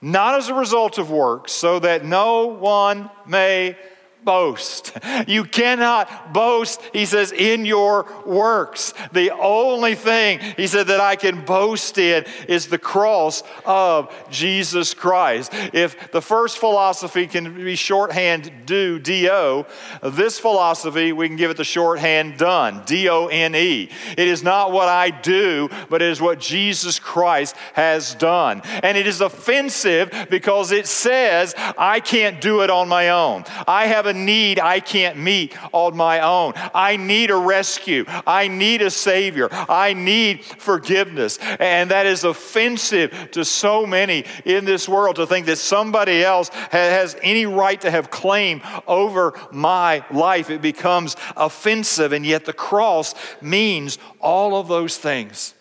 not 0.00 0.34
as 0.34 0.48
a 0.48 0.54
result 0.54 0.96
of 0.96 1.10
works, 1.10 1.52
so 1.52 1.78
that 1.78 2.06
no 2.06 2.46
one 2.46 3.10
may 3.26 3.76
boast. 4.26 4.92
You 5.26 5.44
cannot 5.44 6.34
boast, 6.34 6.82
he 6.92 7.06
says, 7.06 7.32
in 7.32 7.64
your 7.64 8.06
works. 8.26 8.92
The 9.12 9.30
only 9.30 9.94
thing, 9.94 10.40
he 10.58 10.66
said, 10.66 10.88
that 10.88 11.00
I 11.00 11.16
can 11.16 11.46
boast 11.46 11.96
in 11.96 12.26
is 12.46 12.66
the 12.66 12.76
cross 12.76 13.42
of 13.64 14.12
Jesus 14.28 14.92
Christ. 14.92 15.52
If 15.72 16.10
the 16.12 16.20
first 16.20 16.58
philosophy 16.58 17.26
can 17.26 17.54
be 17.54 17.76
shorthand 17.76 18.52
do, 18.66 18.98
D 18.98 19.30
O, 19.30 19.64
this 20.02 20.38
philosophy, 20.38 21.12
we 21.12 21.28
can 21.28 21.36
give 21.36 21.50
it 21.50 21.56
the 21.56 21.64
shorthand 21.64 22.36
done, 22.36 22.82
D 22.84 23.08
O 23.08 23.28
N 23.28 23.54
E. 23.54 23.88
It 24.18 24.28
is 24.28 24.42
not 24.42 24.72
what 24.72 24.88
I 24.88 25.10
do, 25.10 25.70
but 25.88 26.02
it 26.02 26.10
is 26.10 26.20
what 26.20 26.40
Jesus 26.40 26.98
Christ 26.98 27.54
has 27.74 28.14
done. 28.16 28.60
And 28.82 28.98
it 28.98 29.06
is 29.06 29.20
offensive 29.20 30.26
because 30.28 30.72
it 30.72 30.88
says, 30.88 31.54
I 31.78 32.00
can't 32.00 32.40
do 32.40 32.62
it 32.62 32.70
on 32.70 32.88
my 32.88 33.10
own. 33.10 33.44
I 33.68 33.86
have 33.86 34.06
a 34.06 34.15
need 34.24 34.58
I 34.58 34.80
can't 34.80 35.18
meet 35.18 35.56
on 35.72 35.96
my 35.96 36.20
own. 36.20 36.54
I 36.74 36.96
need 36.96 37.30
a 37.30 37.36
rescue. 37.36 38.04
I 38.26 38.48
need 38.48 38.82
a 38.82 38.90
Savior. 38.90 39.48
I 39.52 39.92
need 39.92 40.44
forgiveness. 40.44 41.38
And 41.60 41.90
that 41.90 42.06
is 42.06 42.24
offensive 42.24 43.30
to 43.32 43.44
so 43.44 43.86
many 43.86 44.24
in 44.44 44.64
this 44.64 44.88
world 44.88 45.16
to 45.16 45.26
think 45.26 45.46
that 45.46 45.58
somebody 45.58 46.24
else 46.24 46.48
has 46.70 47.16
any 47.22 47.46
right 47.46 47.80
to 47.80 47.90
have 47.90 48.10
claim 48.10 48.62
over 48.86 49.34
my 49.52 50.04
life. 50.10 50.50
It 50.50 50.62
becomes 50.62 51.16
offensive, 51.36 52.12
and 52.12 52.24
yet 52.24 52.44
the 52.44 52.52
cross 52.52 53.14
means 53.40 53.98
all 54.20 54.56
of 54.56 54.68
those 54.68 54.96
things. 54.96 55.54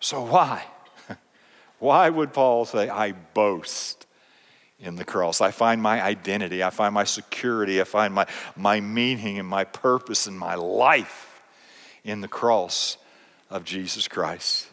So, 0.00 0.24
why? 0.24 0.64
Why 1.78 2.10
would 2.10 2.32
Paul 2.32 2.64
say, 2.64 2.88
I 2.88 3.12
boast? 3.12 4.06
In 4.80 4.96
the 4.96 5.04
cross. 5.04 5.40
I 5.40 5.50
find 5.50 5.82
my 5.82 6.02
identity, 6.02 6.62
I 6.62 6.70
find 6.70 6.94
my 6.94 7.04
security, 7.04 7.80
I 7.80 7.84
find 7.84 8.14
my, 8.14 8.26
my 8.56 8.80
meaning 8.80 9.38
and 9.38 9.46
my 9.46 9.64
purpose 9.64 10.26
and 10.26 10.38
my 10.38 10.54
life 10.54 11.42
in 12.02 12.20
the 12.20 12.28
cross 12.28 12.96
of 13.50 13.64
Jesus 13.64 14.08
Christ. 14.08 14.68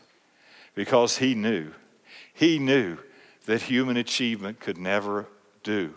Because 0.76 1.18
he 1.18 1.36
knew, 1.36 1.72
he 2.34 2.60
knew 2.60 2.98
that 3.46 3.64
human 3.64 3.98
achievement 3.98 4.60
could 4.60 4.78
never 4.78 5.28
do 5.64 5.94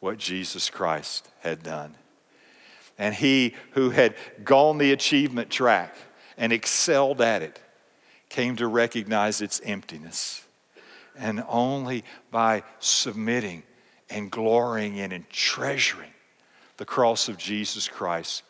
what 0.00 0.18
Jesus 0.18 0.70
Christ 0.70 1.28
had 1.40 1.62
done. 1.62 1.94
And 2.98 3.14
he 3.14 3.54
who 3.72 3.90
had 3.90 4.16
gone 4.42 4.78
the 4.78 4.92
achievement 4.92 5.50
track 5.50 5.94
and 6.36 6.52
excelled 6.52 7.20
at 7.20 7.42
it 7.42 7.60
came 8.28 8.56
to 8.56 8.66
recognize 8.66 9.40
its 9.40 9.60
emptiness 9.64 10.44
and 11.18 11.44
only 11.48 12.04
by 12.30 12.62
submitting 12.78 13.62
and 14.10 14.30
glorying 14.30 14.96
in 14.96 15.12
and 15.12 15.28
treasuring 15.30 16.12
the 16.76 16.84
cross 16.84 17.28
of 17.28 17.36
Jesus 17.36 17.88
Christ 17.88 18.42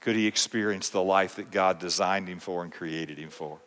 could 0.00 0.16
he 0.16 0.26
experience 0.26 0.88
the 0.88 1.02
life 1.02 1.36
that 1.36 1.50
God 1.50 1.78
designed 1.78 2.28
him 2.28 2.38
for 2.38 2.62
and 2.62 2.72
created 2.72 3.18
him 3.18 3.30
for. 3.30 3.58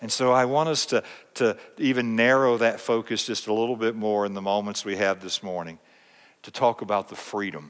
And 0.00 0.10
so 0.10 0.32
I 0.32 0.44
want 0.46 0.68
us 0.68 0.86
to, 0.86 1.02
to 1.34 1.56
even 1.76 2.16
narrow 2.16 2.56
that 2.58 2.80
focus 2.80 3.26
just 3.26 3.46
a 3.48 3.52
little 3.52 3.76
bit 3.76 3.94
more 3.94 4.24
in 4.24 4.34
the 4.34 4.40
moments 4.40 4.84
we 4.84 4.96
have 4.96 5.20
this 5.20 5.42
morning 5.42 5.78
to 6.42 6.50
talk 6.50 6.82
about 6.82 7.08
the 7.08 7.16
freedom 7.16 7.68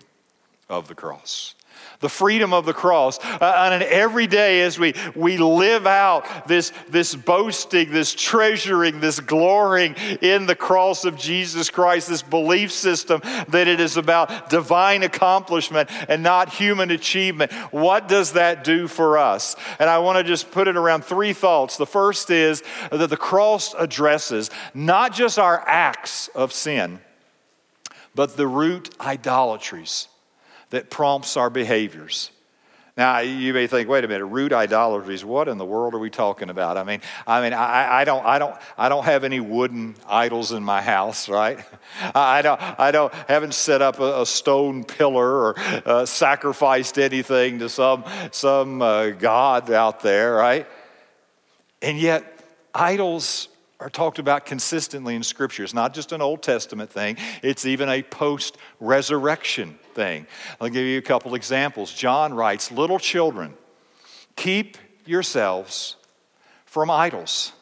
of 0.68 0.88
the 0.88 0.94
cross 0.94 1.54
the 2.00 2.08
freedom 2.08 2.52
of 2.52 2.66
the 2.66 2.72
cross. 2.72 3.18
Uh, 3.18 3.70
and 3.72 3.82
every 3.82 4.26
day 4.26 4.62
as 4.62 4.78
we, 4.78 4.94
we 5.14 5.36
live 5.36 5.86
out 5.86 6.48
this, 6.48 6.72
this 6.88 7.14
boasting, 7.14 7.90
this 7.90 8.14
treasuring, 8.14 9.00
this 9.00 9.20
glorying 9.20 9.94
in 10.20 10.46
the 10.46 10.54
cross 10.54 11.04
of 11.04 11.16
Jesus 11.16 11.70
Christ, 11.70 12.08
this 12.08 12.22
belief 12.22 12.72
system 12.72 13.20
that 13.48 13.68
it 13.68 13.80
is 13.80 13.96
about 13.96 14.50
divine 14.50 15.02
accomplishment 15.02 15.90
and 16.08 16.22
not 16.22 16.52
human 16.52 16.90
achievement, 16.90 17.52
what 17.70 18.08
does 18.08 18.32
that 18.32 18.64
do 18.64 18.88
for 18.88 19.18
us? 19.18 19.56
And 19.78 19.88
I 19.88 19.98
want 19.98 20.18
to 20.18 20.24
just 20.24 20.50
put 20.50 20.68
it 20.68 20.76
around 20.76 21.04
three 21.04 21.32
thoughts. 21.32 21.76
The 21.76 21.86
first 21.86 22.30
is 22.30 22.62
that 22.90 23.10
the 23.10 23.16
cross 23.16 23.74
addresses 23.74 24.50
not 24.74 25.12
just 25.12 25.38
our 25.38 25.62
acts 25.66 26.28
of 26.28 26.52
sin, 26.52 27.00
but 28.14 28.36
the 28.36 28.46
root 28.46 28.94
idolatries 29.00 30.08
that 30.70 30.90
prompts 30.90 31.36
our 31.36 31.50
behaviors. 31.50 32.30
Now, 32.96 33.20
you 33.20 33.54
may 33.54 33.66
think, 33.66 33.88
wait 33.88 34.04
a 34.04 34.08
minute, 34.08 34.26
root 34.26 34.52
idolatries, 34.52 35.24
what 35.24 35.48
in 35.48 35.58
the 35.58 35.64
world 35.64 35.94
are 35.94 35.98
we 35.98 36.10
talking 36.10 36.50
about? 36.50 36.76
I 36.76 36.84
mean, 36.84 37.00
I 37.26 37.40
mean, 37.40 37.54
I, 37.54 38.00
I, 38.00 38.04
don't, 38.04 38.26
I, 38.26 38.38
don't, 38.38 38.54
I 38.76 38.88
don't 38.88 39.04
have 39.04 39.24
any 39.24 39.40
wooden 39.40 39.94
idols 40.06 40.52
in 40.52 40.62
my 40.62 40.82
house, 40.82 41.28
right? 41.28 41.64
I 42.14 42.42
don't, 42.42 42.60
I 42.60 42.90
don't, 42.90 43.12
haven't 43.26 43.54
set 43.54 43.80
up 43.80 44.00
a, 44.00 44.22
a 44.22 44.26
stone 44.26 44.84
pillar 44.84 45.24
or 45.24 45.54
uh, 45.58 46.04
sacrificed 46.04 46.98
anything 46.98 47.60
to 47.60 47.68
some, 47.68 48.04
some 48.32 48.82
uh, 48.82 49.10
God 49.10 49.70
out 49.70 50.00
there, 50.00 50.34
right? 50.34 50.66
And 51.80 51.98
yet, 51.98 52.44
idols 52.74 53.48
are 53.80 53.90
talked 53.90 54.18
about 54.18 54.44
consistently 54.44 55.14
in 55.14 55.22
Scripture. 55.22 55.64
It's 55.64 55.74
not 55.74 55.94
just 55.94 56.12
an 56.12 56.20
Old 56.20 56.42
Testament 56.42 56.90
thing, 56.90 57.16
it's 57.42 57.64
even 57.66 57.88
a 57.88 58.02
post 58.02 58.58
resurrection 58.78 59.78
thing. 59.94 60.26
I'll 60.60 60.68
give 60.68 60.84
you 60.84 60.98
a 60.98 61.02
couple 61.02 61.34
examples. 61.34 61.92
John 61.92 62.34
writes 62.34 62.70
Little 62.70 62.98
children, 62.98 63.54
keep 64.36 64.76
yourselves 65.06 65.96
from 66.66 66.90
idols. 66.90 67.52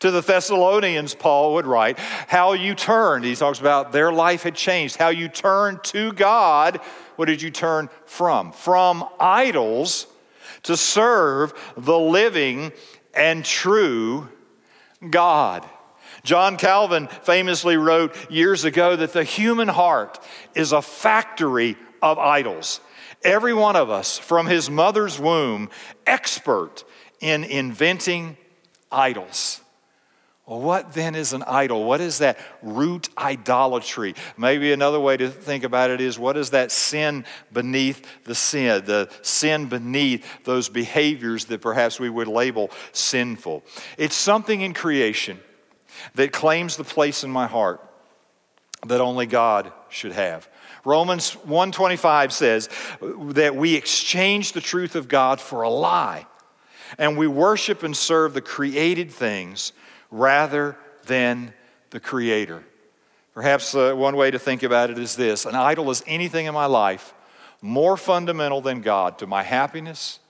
To 0.00 0.10
the 0.10 0.22
Thessalonians, 0.22 1.14
Paul 1.14 1.54
would 1.54 1.66
write, 1.66 1.98
How 1.98 2.52
you 2.52 2.74
turned. 2.74 3.24
He 3.24 3.34
talks 3.34 3.60
about 3.60 3.92
their 3.92 4.12
life 4.12 4.42
had 4.42 4.54
changed. 4.54 4.96
How 4.96 5.08
you 5.08 5.28
turned 5.28 5.84
to 5.84 6.12
God. 6.12 6.80
What 7.16 7.26
did 7.26 7.42
you 7.42 7.50
turn 7.50 7.90
from? 8.06 8.52
From 8.52 9.04
idols 9.20 10.06
to 10.62 10.76
serve 10.76 11.52
the 11.76 11.98
living 11.98 12.72
and 13.14 13.44
true 13.44 14.28
God. 15.10 15.68
John 16.22 16.56
Calvin 16.56 17.08
famously 17.08 17.76
wrote 17.76 18.30
years 18.30 18.64
ago 18.64 18.96
that 18.96 19.12
the 19.12 19.24
human 19.24 19.68
heart 19.68 20.18
is 20.54 20.72
a 20.72 20.82
factory 20.82 21.76
of 22.00 22.18
idols. 22.18 22.80
Every 23.22 23.54
one 23.54 23.76
of 23.76 23.90
us, 23.90 24.18
from 24.18 24.46
his 24.46 24.70
mother's 24.70 25.18
womb, 25.18 25.70
expert 26.06 26.84
in 27.20 27.44
inventing 27.44 28.36
idols. 28.92 29.60
Well, 30.46 30.60
what 30.60 30.92
then 30.92 31.14
is 31.14 31.32
an 31.32 31.42
idol? 31.44 31.84
What 31.84 32.02
is 32.02 32.18
that 32.18 32.38
root 32.60 33.08
idolatry? 33.16 34.14
Maybe 34.36 34.72
another 34.72 35.00
way 35.00 35.16
to 35.16 35.30
think 35.30 35.64
about 35.64 35.88
it 35.88 36.02
is 36.02 36.18
what 36.18 36.36
is 36.36 36.50
that 36.50 36.70
sin 36.70 37.24
beneath 37.50 38.06
the 38.24 38.34
sin, 38.34 38.84
the 38.84 39.08
sin 39.22 39.66
beneath 39.66 40.44
those 40.44 40.68
behaviors 40.68 41.46
that 41.46 41.62
perhaps 41.62 41.98
we 41.98 42.10
would 42.10 42.28
label 42.28 42.70
sinful? 42.92 43.64
It's 43.96 44.14
something 44.14 44.60
in 44.60 44.74
creation 44.74 45.40
that 46.14 46.32
claims 46.32 46.76
the 46.76 46.84
place 46.84 47.24
in 47.24 47.30
my 47.30 47.46
heart 47.46 47.80
that 48.86 49.00
only 49.00 49.24
God 49.24 49.72
should 49.88 50.12
have. 50.12 50.46
Romans 50.84 51.32
125 51.36 52.34
says 52.34 52.68
that 53.00 53.56
we 53.56 53.76
exchange 53.76 54.52
the 54.52 54.60
truth 54.60 54.94
of 54.94 55.08
God 55.08 55.40
for 55.40 55.62
a 55.62 55.70
lie 55.70 56.26
and 56.98 57.16
we 57.16 57.26
worship 57.26 57.82
and 57.82 57.96
serve 57.96 58.34
the 58.34 58.42
created 58.42 59.10
things 59.10 59.72
rather 60.14 60.76
than 61.06 61.52
the 61.90 61.98
Creator. 61.98 62.62
Perhaps 63.34 63.74
uh, 63.74 63.94
one 63.94 64.14
way 64.14 64.30
to 64.30 64.38
think 64.38 64.62
about 64.62 64.88
it 64.90 64.98
is 64.98 65.16
this 65.16 65.44
an 65.44 65.56
idol 65.56 65.90
is 65.90 66.04
anything 66.06 66.46
in 66.46 66.54
my 66.54 66.66
life 66.66 67.12
more 67.60 67.96
fundamental 67.96 68.60
than 68.60 68.80
God 68.80 69.18
to 69.18 69.26
my 69.26 69.42
happiness, 69.42 70.20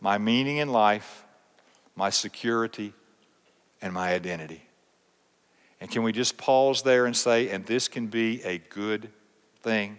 my 0.00 0.18
meaning 0.18 0.58
in 0.58 0.68
life, 0.68 1.24
my 1.96 2.10
security, 2.10 2.92
and 3.80 3.94
my 3.94 4.12
identity. 4.12 4.62
And 5.80 5.90
can 5.90 6.02
we 6.02 6.12
just 6.12 6.36
pause 6.36 6.82
there 6.82 7.06
and 7.06 7.16
say, 7.16 7.48
and 7.48 7.64
this 7.64 7.88
can 7.88 8.08
be 8.08 8.42
a 8.42 8.58
good 8.58 9.08
thing 9.62 9.98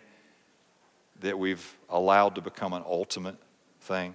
that 1.22 1.40
we've 1.40 1.78
allowed 1.90 2.36
to 2.36 2.42
become 2.42 2.74
an 2.74 2.84
ultimate 2.86 3.38
thing? 3.80 4.14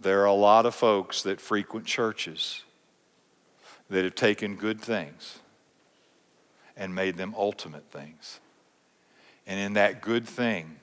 There 0.00 0.20
are 0.20 0.26
a 0.26 0.34
lot 0.34 0.66
of 0.66 0.74
folks 0.74 1.22
that 1.22 1.40
frequent 1.40 1.86
churches 1.86 2.64
that 3.92 4.04
have 4.04 4.14
taken 4.14 4.56
good 4.56 4.80
things 4.80 5.38
and 6.78 6.94
made 6.94 7.18
them 7.18 7.34
ultimate 7.36 7.84
things. 7.90 8.40
And 9.46 9.60
in 9.60 9.74
that 9.74 10.00
good 10.00 10.26
thing, 10.26 10.76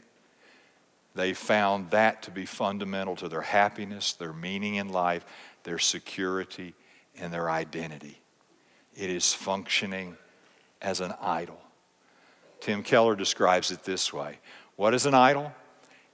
they 1.15 1.33
found 1.33 1.89
that 1.89 2.21
to 2.23 2.31
be 2.31 2.45
fundamental 2.45 3.15
to 3.15 3.27
their 3.27 3.41
happiness, 3.41 4.13
their 4.13 4.31
meaning 4.31 4.75
in 4.75 4.89
life, 4.89 5.25
their 5.63 5.79
security, 5.79 6.75
and 7.17 7.33
their 7.33 7.49
identity. 7.49 8.19
It 8.95 9.09
is 9.09 9.33
functioning 9.33 10.15
as 10.79 11.01
an 11.01 11.13
idol. 11.19 11.59
Tim 12.59 12.83
Keller 12.83 13.15
describes 13.15 13.71
it 13.71 13.83
this 13.83 14.13
way 14.13 14.37
What 14.75 14.93
is 14.93 15.07
an 15.07 15.15
idol? 15.15 15.51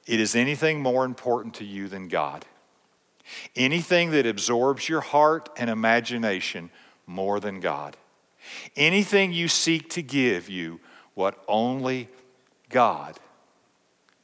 It 0.07 0.21
is 0.21 0.33
anything 0.33 0.81
more 0.81 1.03
important 1.03 1.55
to 1.55 1.65
you 1.65 1.89
than 1.89 2.07
God. 2.07 2.45
Anything 3.55 4.11
that 4.11 4.25
absorbs 4.25 4.87
your 4.87 5.01
heart 5.01 5.49
and 5.57 5.69
imagination 5.69 6.69
more 7.05 7.39
than 7.39 7.59
God. 7.59 7.97
Anything 8.75 9.33
you 9.33 9.47
seek 9.47 9.89
to 9.91 10.01
give 10.01 10.50
you 10.50 10.79
what 11.13 11.43
only 11.47 12.09
God 12.69 13.17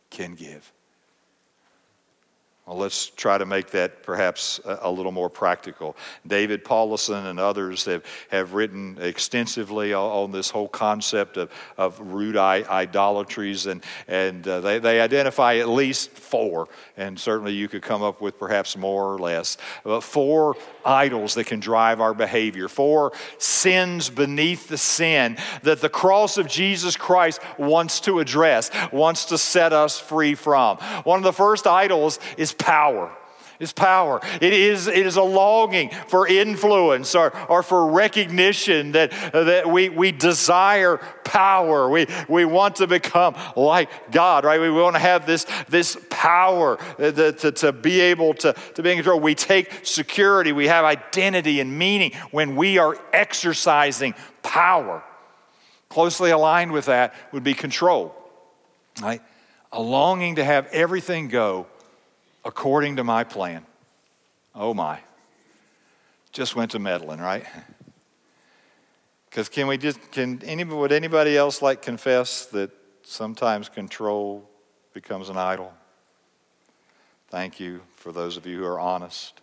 can 0.10 0.36
give. 0.36 0.72
Well, 2.68 2.78
let's 2.78 3.08
try 3.08 3.40
to 3.40 3.46
make 3.46 3.72
that 3.72 4.04
perhaps 4.04 4.60
a, 4.64 4.90
little 4.90 5.12
more 5.12 5.32
practical. 5.32 5.98
David 6.28 6.64
Powlison 6.64 7.26
and 7.26 7.40
others 7.40 7.86
have, 7.86 8.06
have 8.30 8.54
written 8.54 8.98
extensively 9.02 9.94
on, 9.94 10.12
on 10.12 10.32
this 10.32 10.52
whole 10.52 10.68
concept 10.68 11.38
of, 11.38 11.50
of 11.76 12.00
root 12.00 12.38
idolatries, 12.38 13.66
and, 13.66 13.84
and 14.08 14.48
uh, 14.48 14.62
they, 14.62 14.78
they 14.78 15.02
identify 15.02 15.56
at 15.56 15.70
least 15.70 16.12
four, 16.12 16.68
and 16.98 17.20
certainly 17.20 17.52
you 17.52 17.68
could 17.68 17.82
come 17.82 18.04
up 18.04 18.22
with 18.22 18.38
perhaps 18.38 18.78
more 18.78 19.12
or 19.12 19.18
less. 19.18 19.58
But 19.84 20.02
four 20.02 20.56
idols 20.86 21.34
that 21.36 21.48
can 21.48 21.60
drive 21.60 22.00
our 22.00 22.14
behavior, 22.14 22.68
four 22.68 23.12
sins 23.40 24.12
beneath 24.12 24.68
the 24.68 24.78
sin 24.78 25.38
that 25.64 25.82
the 25.82 25.90
cross 25.90 26.38
of 26.38 26.48
Jesus 26.48 26.96
Christ 26.96 27.42
wants 27.58 28.02
to 28.02 28.20
address, 28.20 28.70
wants 28.92 29.26
to 29.26 29.40
set 29.40 29.74
us 29.74 30.00
free 30.00 30.36
from. 30.36 30.78
One 31.04 31.18
of 31.18 31.24
the 31.24 31.34
first 31.34 31.66
idols 31.66 32.20
is 32.38 32.51
power. 32.54 33.12
Is 33.60 33.74
power. 33.74 34.22
It 34.42 34.54
is, 34.54 34.88
it 34.88 35.06
is 35.06 35.18
a 35.18 35.22
longing 35.22 35.92
for 36.08 36.28
influence 36.28 37.14
or, 37.14 37.32
or 37.48 37.62
for 37.62 37.92
recognition 37.92 38.94
that, 38.94 39.12
that 39.34 39.70
we, 39.70 39.88
we 39.90 40.12
desire 40.12 40.98
power. 41.24 41.88
We, 41.88 42.08
we 42.28 42.44
want 42.44 42.78
to 42.78 42.88
become 42.88 43.36
like 43.56 44.12
God, 44.12 44.46
right? 44.46 44.60
We 44.60 44.72
want 44.72 44.96
to 44.96 45.00
have 45.00 45.28
this, 45.28 45.46
this 45.70 45.96
power 46.10 46.80
uh, 46.98 47.12
to, 47.12 47.32
to, 47.34 47.52
to 47.52 47.72
be 47.72 48.00
able 48.02 48.34
to, 48.34 48.54
to 48.54 48.82
be 48.82 48.90
in 48.90 48.96
control. 48.98 49.20
We 49.20 49.36
take 49.36 49.86
security, 49.86 50.54
we 50.54 50.68
have 50.68 50.84
identity 50.84 51.60
and 51.60 51.78
meaning 51.78 52.14
when 52.32 52.56
we 52.56 52.80
are 52.80 52.98
exercising 53.14 54.16
power. 54.42 55.04
Closely 55.88 56.32
aligned 56.32 56.72
with 56.72 56.86
that 56.86 57.14
would 57.32 57.44
be 57.44 57.54
control, 57.54 58.16
right? 59.04 59.22
A 59.72 59.80
longing 59.80 60.38
to 60.38 60.44
have 60.44 60.66
everything 60.72 61.28
go 61.28 61.68
according 62.44 62.98
to 62.98 63.04
my 63.04 63.24
plan. 63.24 63.66
Oh 64.56 64.74
my. 64.74 65.00
Just 66.32 66.56
went 66.56 66.72
to 66.72 66.80
meddling, 66.80 67.20
right? 67.20 67.46
Because 69.30 69.48
can 69.48 69.68
we 69.68 69.78
just, 69.78 70.12
can 70.12 70.42
anybody, 70.44 70.76
would 70.76 70.92
anybody 70.92 71.38
else 71.38 71.62
like 71.62 71.82
confess 71.82 72.48
that 72.48 72.70
sometimes 73.04 73.70
control 73.70 74.46
becomes 74.94 75.30
an 75.30 75.38
idol? 75.38 75.72
Thank 77.30 77.58
you 77.58 77.80
for 77.96 78.12
those 78.12 78.36
of 78.36 78.46
you 78.46 78.58
who 78.58 78.66
are 78.66 78.78
honest. 78.78 79.40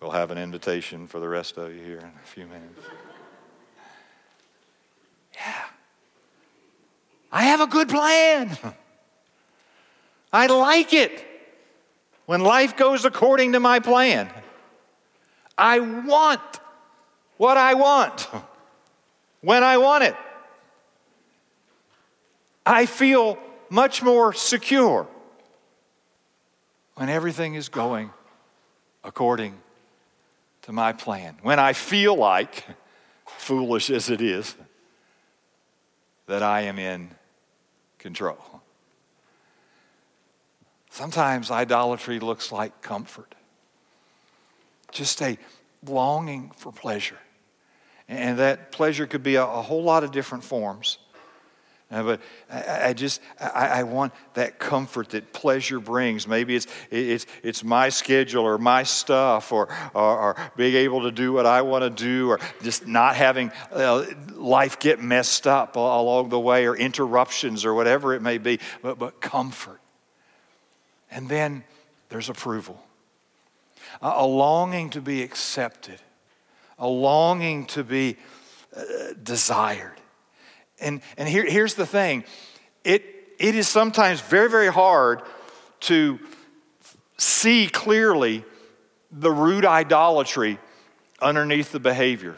We'll 0.00 0.12
have 0.12 0.30
an 0.30 0.38
invitation 0.38 1.08
for 1.08 1.18
the 1.18 1.28
rest 1.28 1.56
of 1.56 1.74
you 1.74 1.82
here 1.82 1.98
in 1.98 2.04
a 2.04 2.26
few 2.26 2.46
minutes. 2.46 2.80
Yeah. 5.34 5.64
I 7.30 7.44
have 7.44 7.60
a 7.60 7.68
good 7.68 7.88
plan. 7.88 8.58
I 10.32 10.46
like 10.46 10.92
it 10.92 11.27
when 12.28 12.42
life 12.42 12.76
goes 12.76 13.06
according 13.06 13.52
to 13.52 13.58
my 13.58 13.80
plan. 13.80 14.28
I 15.56 15.80
want 15.80 16.42
what 17.38 17.56
I 17.56 17.72
want 17.72 18.28
when 19.40 19.64
I 19.64 19.78
want 19.78 20.04
it. 20.04 20.14
I 22.66 22.84
feel 22.84 23.38
much 23.70 24.02
more 24.02 24.34
secure 24.34 25.06
when 26.96 27.08
everything 27.08 27.54
is 27.54 27.70
going 27.70 28.10
according 29.02 29.54
to 30.62 30.72
my 30.72 30.92
plan. 30.92 31.38
When 31.40 31.58
I 31.58 31.72
feel 31.72 32.14
like, 32.14 32.62
foolish 33.24 33.88
as 33.88 34.10
it 34.10 34.20
is, 34.20 34.54
that 36.26 36.42
I 36.42 36.60
am 36.60 36.78
in 36.78 37.08
control. 37.98 38.57
Sometimes 40.98 41.52
idolatry 41.52 42.18
looks 42.18 42.50
like 42.50 42.82
comfort, 42.82 43.36
just 44.90 45.22
a 45.22 45.38
longing 45.86 46.50
for 46.56 46.72
pleasure. 46.72 47.20
And 48.08 48.40
that 48.40 48.72
pleasure 48.72 49.06
could 49.06 49.22
be 49.22 49.36
a, 49.36 49.44
a 49.44 49.62
whole 49.62 49.84
lot 49.84 50.02
of 50.02 50.10
different 50.10 50.42
forms. 50.42 50.98
Uh, 51.88 52.02
but 52.02 52.20
I, 52.50 52.88
I 52.88 52.92
just 52.94 53.20
I, 53.40 53.68
I, 53.68 53.82
want 53.84 54.12
that 54.34 54.58
comfort 54.58 55.10
that 55.10 55.32
pleasure 55.32 55.78
brings. 55.78 56.26
Maybe 56.26 56.56
it's 56.56 56.66
it's 56.90 57.26
it's 57.44 57.62
my 57.62 57.90
schedule 57.90 58.42
or 58.42 58.58
my 58.58 58.82
stuff 58.82 59.52
or 59.52 59.68
or, 59.94 60.18
or 60.18 60.36
being 60.56 60.74
able 60.74 61.02
to 61.02 61.12
do 61.12 61.32
what 61.32 61.46
I 61.46 61.62
want 61.62 61.84
to 61.84 61.90
do 61.90 62.28
or 62.28 62.40
just 62.60 62.88
not 62.88 63.14
having 63.14 63.52
uh, 63.70 64.04
life 64.34 64.80
get 64.80 65.00
messed 65.00 65.46
up 65.46 65.76
along 65.76 66.30
the 66.30 66.40
way 66.40 66.66
or 66.66 66.74
interruptions 66.74 67.64
or 67.64 67.72
whatever 67.72 68.14
it 68.14 68.20
may 68.20 68.38
be. 68.38 68.58
But 68.82 68.98
but 68.98 69.20
comfort. 69.20 69.80
And 71.10 71.28
then 71.28 71.64
there's 72.08 72.28
approval 72.28 72.82
a, 74.00 74.26
longing 74.26 74.90
to 74.90 75.00
be 75.00 75.22
accepted, 75.22 76.00
a 76.78 76.86
longing 76.86 77.66
to 77.66 77.84
be 77.84 78.16
uh, 78.76 78.82
desired. 79.22 79.96
And, 80.80 81.00
and 81.16 81.28
here, 81.28 81.44
here's 81.44 81.74
the 81.74 81.86
thing 81.86 82.24
it, 82.84 83.04
it 83.38 83.54
is 83.54 83.68
sometimes 83.68 84.20
very, 84.20 84.48
very 84.48 84.72
hard 84.72 85.22
to 85.80 86.18
see 87.16 87.68
clearly 87.68 88.44
the 89.10 89.30
root 89.30 89.64
idolatry 89.64 90.58
underneath 91.20 91.72
the 91.72 91.80
behavior. 91.80 92.36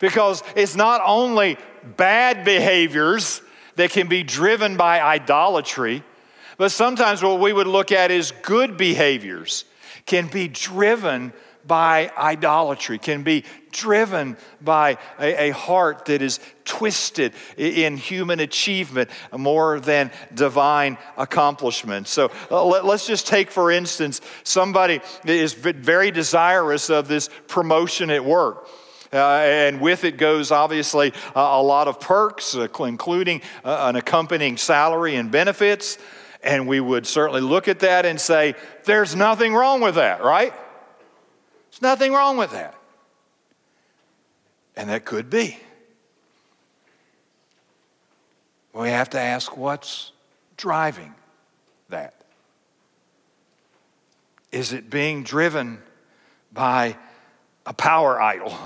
Because 0.00 0.42
it's 0.56 0.74
not 0.74 1.00
only 1.04 1.58
bad 1.96 2.44
behaviors 2.44 3.42
that 3.76 3.90
can 3.90 4.08
be 4.08 4.22
driven 4.22 4.76
by 4.76 5.00
idolatry, 5.00 6.02
but 6.56 6.70
sometimes 6.70 7.22
what 7.22 7.40
we 7.40 7.52
would 7.52 7.66
look 7.66 7.92
at 7.92 8.10
is 8.10 8.32
good 8.42 8.76
behaviors 8.76 9.64
can 10.06 10.28
be 10.28 10.48
driven 10.48 11.32
by 11.66 12.10
idolatry, 12.16 12.98
can 12.98 13.22
be 13.22 13.44
driven 13.72 14.36
by 14.60 14.98
a, 15.18 15.48
a, 15.48 15.50
heart 15.50 16.06
that 16.06 16.22
is 16.22 16.38
twisted 16.64 17.32
in 17.56 17.96
human 17.96 18.40
achievement 18.40 19.10
more 19.36 19.80
than 19.80 20.10
divine 20.32 20.96
accomplishment. 21.16 22.06
So 22.08 22.30
uh, 22.50 22.64
let, 22.64 22.84
us 22.84 23.06
just 23.06 23.26
take, 23.26 23.50
for 23.50 23.70
instance, 23.70 24.20
somebody 24.44 25.00
is 25.24 25.54
very 25.54 26.10
desirous 26.10 26.88
of 26.88 27.08
this 27.08 27.28
promotion 27.48 28.10
at 28.10 28.24
work. 28.24 28.68
Uh, 29.12 29.18
and 29.18 29.80
with 29.80 30.04
it 30.04 30.18
goes 30.18 30.50
obviously 30.50 31.12
uh, 31.34 31.40
a 31.40 31.62
lot 31.62 31.88
of 31.88 32.00
perks, 32.00 32.56
uh, 32.56 32.68
including 32.80 33.40
uh, 33.64 33.86
an 33.88 33.96
accompanying 33.96 34.56
salary 34.56 35.16
and 35.16 35.30
benefits. 35.30 35.98
And 36.46 36.68
we 36.68 36.78
would 36.78 37.08
certainly 37.08 37.40
look 37.40 37.66
at 37.66 37.80
that 37.80 38.06
and 38.06 38.20
say, 38.20 38.54
there's 38.84 39.16
nothing 39.16 39.52
wrong 39.52 39.80
with 39.80 39.96
that, 39.96 40.22
right? 40.22 40.54
There's 41.70 41.82
nothing 41.82 42.12
wrong 42.12 42.36
with 42.36 42.52
that. 42.52 42.74
And 44.76 44.88
that 44.88 45.04
could 45.04 45.28
be. 45.28 45.58
We 48.72 48.90
have 48.90 49.10
to 49.10 49.18
ask 49.18 49.56
what's 49.56 50.12
driving 50.56 51.14
that? 51.88 52.14
Is 54.52 54.72
it 54.72 54.88
being 54.88 55.24
driven 55.24 55.82
by 56.52 56.96
a 57.66 57.74
power 57.74 58.22
idol? 58.22 58.56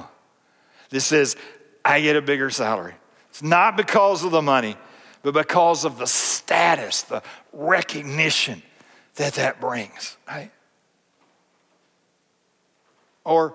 This 0.90 1.06
says, 1.06 1.34
I 1.82 2.02
get 2.02 2.16
a 2.16 2.22
bigger 2.22 2.50
salary. 2.50 2.94
It's 3.30 3.42
not 3.42 3.78
because 3.78 4.22
of 4.22 4.32
the 4.32 4.42
money, 4.42 4.76
but 5.22 5.32
because 5.32 5.84
of 5.84 5.98
the 5.98 6.06
status, 6.06 7.02
the 7.02 7.22
recognition 7.52 8.62
that 9.16 9.34
that 9.34 9.60
brings, 9.60 10.16
right? 10.26 10.50
Or 13.24 13.54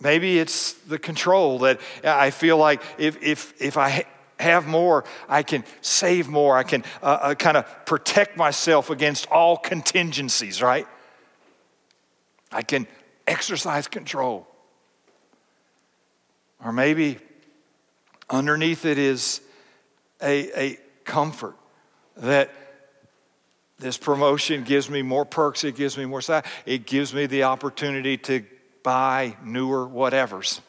maybe 0.00 0.38
it's 0.38 0.72
the 0.72 0.98
control 0.98 1.60
that 1.60 1.80
I 2.02 2.30
feel 2.30 2.56
like 2.56 2.82
if, 2.98 3.22
if, 3.22 3.60
if 3.60 3.76
I 3.76 4.04
have 4.38 4.66
more, 4.66 5.04
I 5.28 5.42
can 5.42 5.64
save 5.80 6.28
more, 6.28 6.56
I 6.56 6.62
can 6.62 6.84
uh, 7.02 7.06
uh, 7.06 7.34
kind 7.34 7.56
of 7.56 7.86
protect 7.86 8.36
myself 8.36 8.90
against 8.90 9.28
all 9.30 9.56
contingencies, 9.56 10.60
right? 10.60 10.86
I 12.50 12.62
can 12.62 12.86
exercise 13.26 13.86
control. 13.88 14.46
Or 16.64 16.72
maybe 16.72 17.18
underneath 18.28 18.84
it 18.84 18.98
is 18.98 19.40
a, 20.22 20.60
a 20.60 20.78
comfort 21.04 21.56
that 22.16 22.50
this 23.78 23.98
promotion 23.98 24.62
gives 24.64 24.88
me 24.88 25.02
more 25.02 25.24
perks, 25.24 25.64
it 25.64 25.76
gives 25.76 25.98
me 25.98 26.04
more 26.04 26.20
size, 26.20 26.44
it 26.64 26.86
gives 26.86 27.12
me 27.12 27.26
the 27.26 27.44
opportunity 27.44 28.16
to 28.16 28.44
buy 28.82 29.36
newer 29.44 29.86
whatevers 29.86 30.60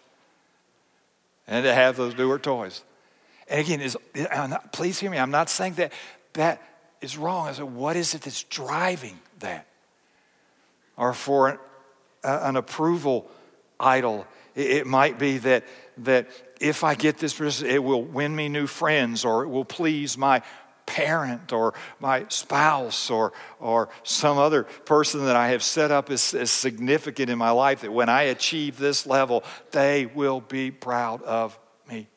and 1.48 1.64
to 1.64 1.74
have 1.74 1.98
those 1.98 2.18
newer 2.18 2.40
toys. 2.40 2.84
And 3.48 3.62
again, 3.62 3.82
is, 3.82 3.96
not, 4.16 4.74
please 4.74 5.00
hear 5.00 5.12
me, 5.12 5.20
I'm 5.20 5.32
not 5.32 5.50
saying 5.50 5.76
that 5.76 5.94
that 6.34 6.62
is 7.02 7.18
wrong. 7.18 7.48
I 7.48 7.54
said, 7.54 7.66
what 7.66 7.96
is 7.96 8.16
it 8.16 8.22
that's 8.22 8.44
driving 8.44 9.20
that? 9.40 9.68
Or 10.98 11.14
for 11.14 11.50
an, 11.50 11.60
uh, 12.24 12.40
an 12.44 12.56
approval 12.56 13.30
idol, 13.80 14.26
it, 14.56 14.72
it 14.72 14.88
might 14.88 15.20
be 15.20 15.38
that, 15.40 15.64
that 16.00 16.28
if 16.60 16.84
I 16.84 16.96
get 16.96 17.18
this, 17.18 17.40
it 17.62 17.84
will 17.84 18.04
win 18.04 18.36
me 18.36 18.50
new 18.50 18.66
friends 18.66 19.26
or 19.26 19.44
it 19.44 19.50
will 19.50 19.66
please 19.66 20.18
my 20.18 20.42
parent 20.86 21.52
or 21.52 21.74
my 22.00 22.26
spouse 22.30 23.10
or, 23.10 23.34
or 23.60 23.90
some 24.04 24.38
other 24.38 24.64
person 24.64 25.26
that 25.26 25.36
I 25.36 25.50
have 25.50 25.64
set 25.64 25.92
up 25.92 26.10
as, 26.10 26.34
as 26.34 26.52
significant 26.52 27.30
in 27.30 27.38
my 27.38 27.52
life 27.52 27.82
that 27.82 27.92
when 27.92 28.10
I 28.10 28.24
achieve 28.24 28.78
this 28.78 29.06
level, 29.06 29.44
they 29.72 30.06
will 30.06 30.42
be 30.42 30.72
proud 30.72 31.22
of 31.24 31.58
me. 31.90 32.08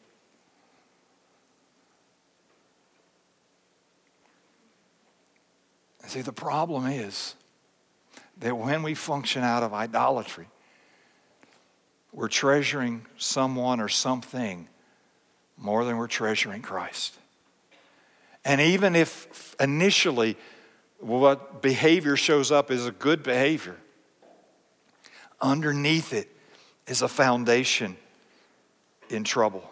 See, 6.07 6.22
the 6.22 6.33
problem 6.33 6.87
is 6.87 7.35
that 8.38 8.57
when 8.57 8.83
we 8.83 8.94
function 8.94 9.42
out 9.42 9.62
of 9.62 9.72
idolatry, 9.74 10.46
we're 12.12 12.28
treasuring 12.28 13.04
someone 13.16 13.81
or 13.81 13.88
something 13.88 14.68
more 15.57 15.85
than 15.85 15.96
we're 15.96 16.07
treasuring 16.07 16.62
Christ. 16.62 17.16
And 18.49 18.63
even 18.63 18.97
if 18.97 19.55
initially 19.61 20.39
what 21.01 21.61
behavior 21.61 22.17
shows 22.17 22.51
up 22.51 22.71
is 22.71 22.87
a 22.87 22.91
good 22.91 23.23
behavior, 23.23 23.77
underneath 25.39 26.15
it 26.15 26.35
is 26.87 27.03
a 27.03 27.09
foundation 27.09 27.99
in 29.11 29.23
trouble. 29.23 29.63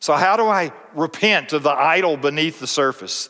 So, 0.00 0.14
how 0.14 0.36
do 0.36 0.46
I 0.46 0.72
repent 0.94 1.52
of 1.52 1.62
the 1.62 1.70
idol 1.70 2.16
beneath 2.16 2.58
the 2.58 2.66
surface? 2.66 3.28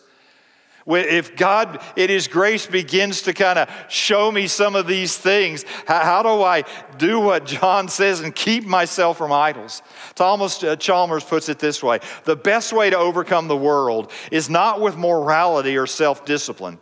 If 0.86 1.36
God, 1.36 1.82
in 1.96 2.10
His 2.10 2.28
grace, 2.28 2.66
begins 2.66 3.22
to 3.22 3.32
kind 3.32 3.58
of 3.58 3.68
show 3.88 4.32
me 4.32 4.46
some 4.48 4.74
of 4.74 4.86
these 4.86 5.16
things, 5.16 5.64
how, 5.86 6.22
do 6.22 6.42
I 6.42 6.64
do 6.98 7.20
what 7.20 7.46
John 7.46 7.88
says 7.88 8.20
and 8.20 8.34
keep 8.34 8.64
myself 8.64 9.18
from 9.18 9.32
idols? 9.32 9.82
Thomas 10.14 10.62
uh, 10.62 10.76
Chalmers 10.76 11.24
puts 11.24 11.48
it 11.48 11.58
this 11.58 11.82
way 11.82 12.00
The 12.24 12.36
best 12.36 12.72
way 12.72 12.90
to 12.90 12.98
overcome 12.98 13.48
the 13.48 13.56
world 13.56 14.10
is 14.30 14.50
not 14.50 14.80
with 14.80 14.96
morality 14.96 15.76
or 15.76 15.86
self 15.86 16.24
discipline. 16.24 16.78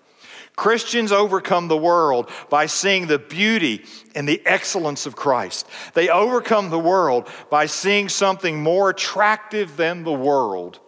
Christians 0.56 1.10
overcome 1.10 1.68
the 1.68 1.76
world 1.76 2.28
by 2.50 2.66
seeing 2.66 3.06
the 3.06 3.18
beauty 3.18 3.84
and 4.14 4.28
the 4.28 4.42
excellence 4.44 5.06
of 5.06 5.16
Christ. 5.16 5.66
They 5.94 6.10
overcome 6.10 6.68
the 6.68 6.78
world 6.78 7.28
by 7.48 7.64
seeing 7.64 8.10
something 8.10 8.62
more 8.62 8.90
attractive 8.90 9.78
than 9.78 10.04
the 10.04 10.12
world, 10.12 10.78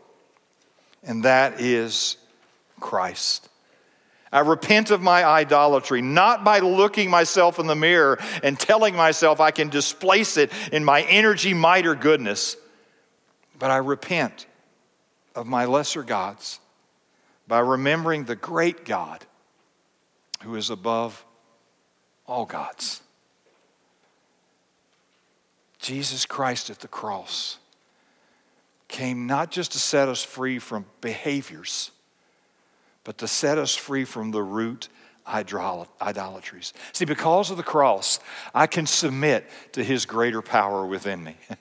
and 1.02 1.24
that 1.24 1.58
is 1.58 2.18
Christ. 2.82 3.48
I 4.32 4.40
repent 4.40 4.90
of 4.90 5.02
my 5.02 5.24
idolatry, 5.24 6.00
not 6.00 6.42
by 6.42 6.60
looking 6.60 7.10
myself 7.10 7.58
in 7.58 7.66
the 7.66 7.74
mirror 7.74 8.18
and 8.42 8.58
telling 8.58 8.96
myself 8.96 9.40
I 9.40 9.50
can 9.50 9.68
displace 9.68 10.38
it 10.38 10.50
in 10.72 10.84
my 10.84 11.02
energy, 11.02 11.52
might, 11.52 11.86
or 11.86 11.94
goodness, 11.94 12.56
but 13.58 13.70
I 13.70 13.76
repent 13.76 14.46
of 15.34 15.46
my 15.46 15.66
lesser 15.66 16.02
gods 16.02 16.60
by 17.46 17.60
remembering 17.60 18.24
the 18.24 18.36
great 18.36 18.86
God 18.86 19.24
who 20.42 20.56
is 20.56 20.70
above 20.70 21.24
all 22.26 22.46
gods. 22.46 23.02
Jesus 25.78 26.24
Christ 26.24 26.70
at 26.70 26.78
the 26.78 26.88
cross 26.88 27.58
came 28.88 29.26
not 29.26 29.50
just 29.50 29.72
to 29.72 29.78
set 29.78 30.08
us 30.08 30.24
free 30.24 30.58
from 30.58 30.86
behaviors 31.00 31.90
but 33.04 33.18
to 33.18 33.28
set 33.28 33.58
us 33.58 33.74
free 33.74 34.04
from 34.04 34.30
the 34.30 34.42
root 34.42 34.88
idolatries. 35.26 36.72
See, 36.92 37.04
because 37.04 37.50
of 37.50 37.56
the 37.56 37.62
cross, 37.62 38.18
I 38.54 38.66
can 38.66 38.86
submit 38.86 39.48
to 39.72 39.84
his 39.84 40.06
greater 40.06 40.42
power 40.42 40.86
within 40.86 41.22
me. 41.22 41.36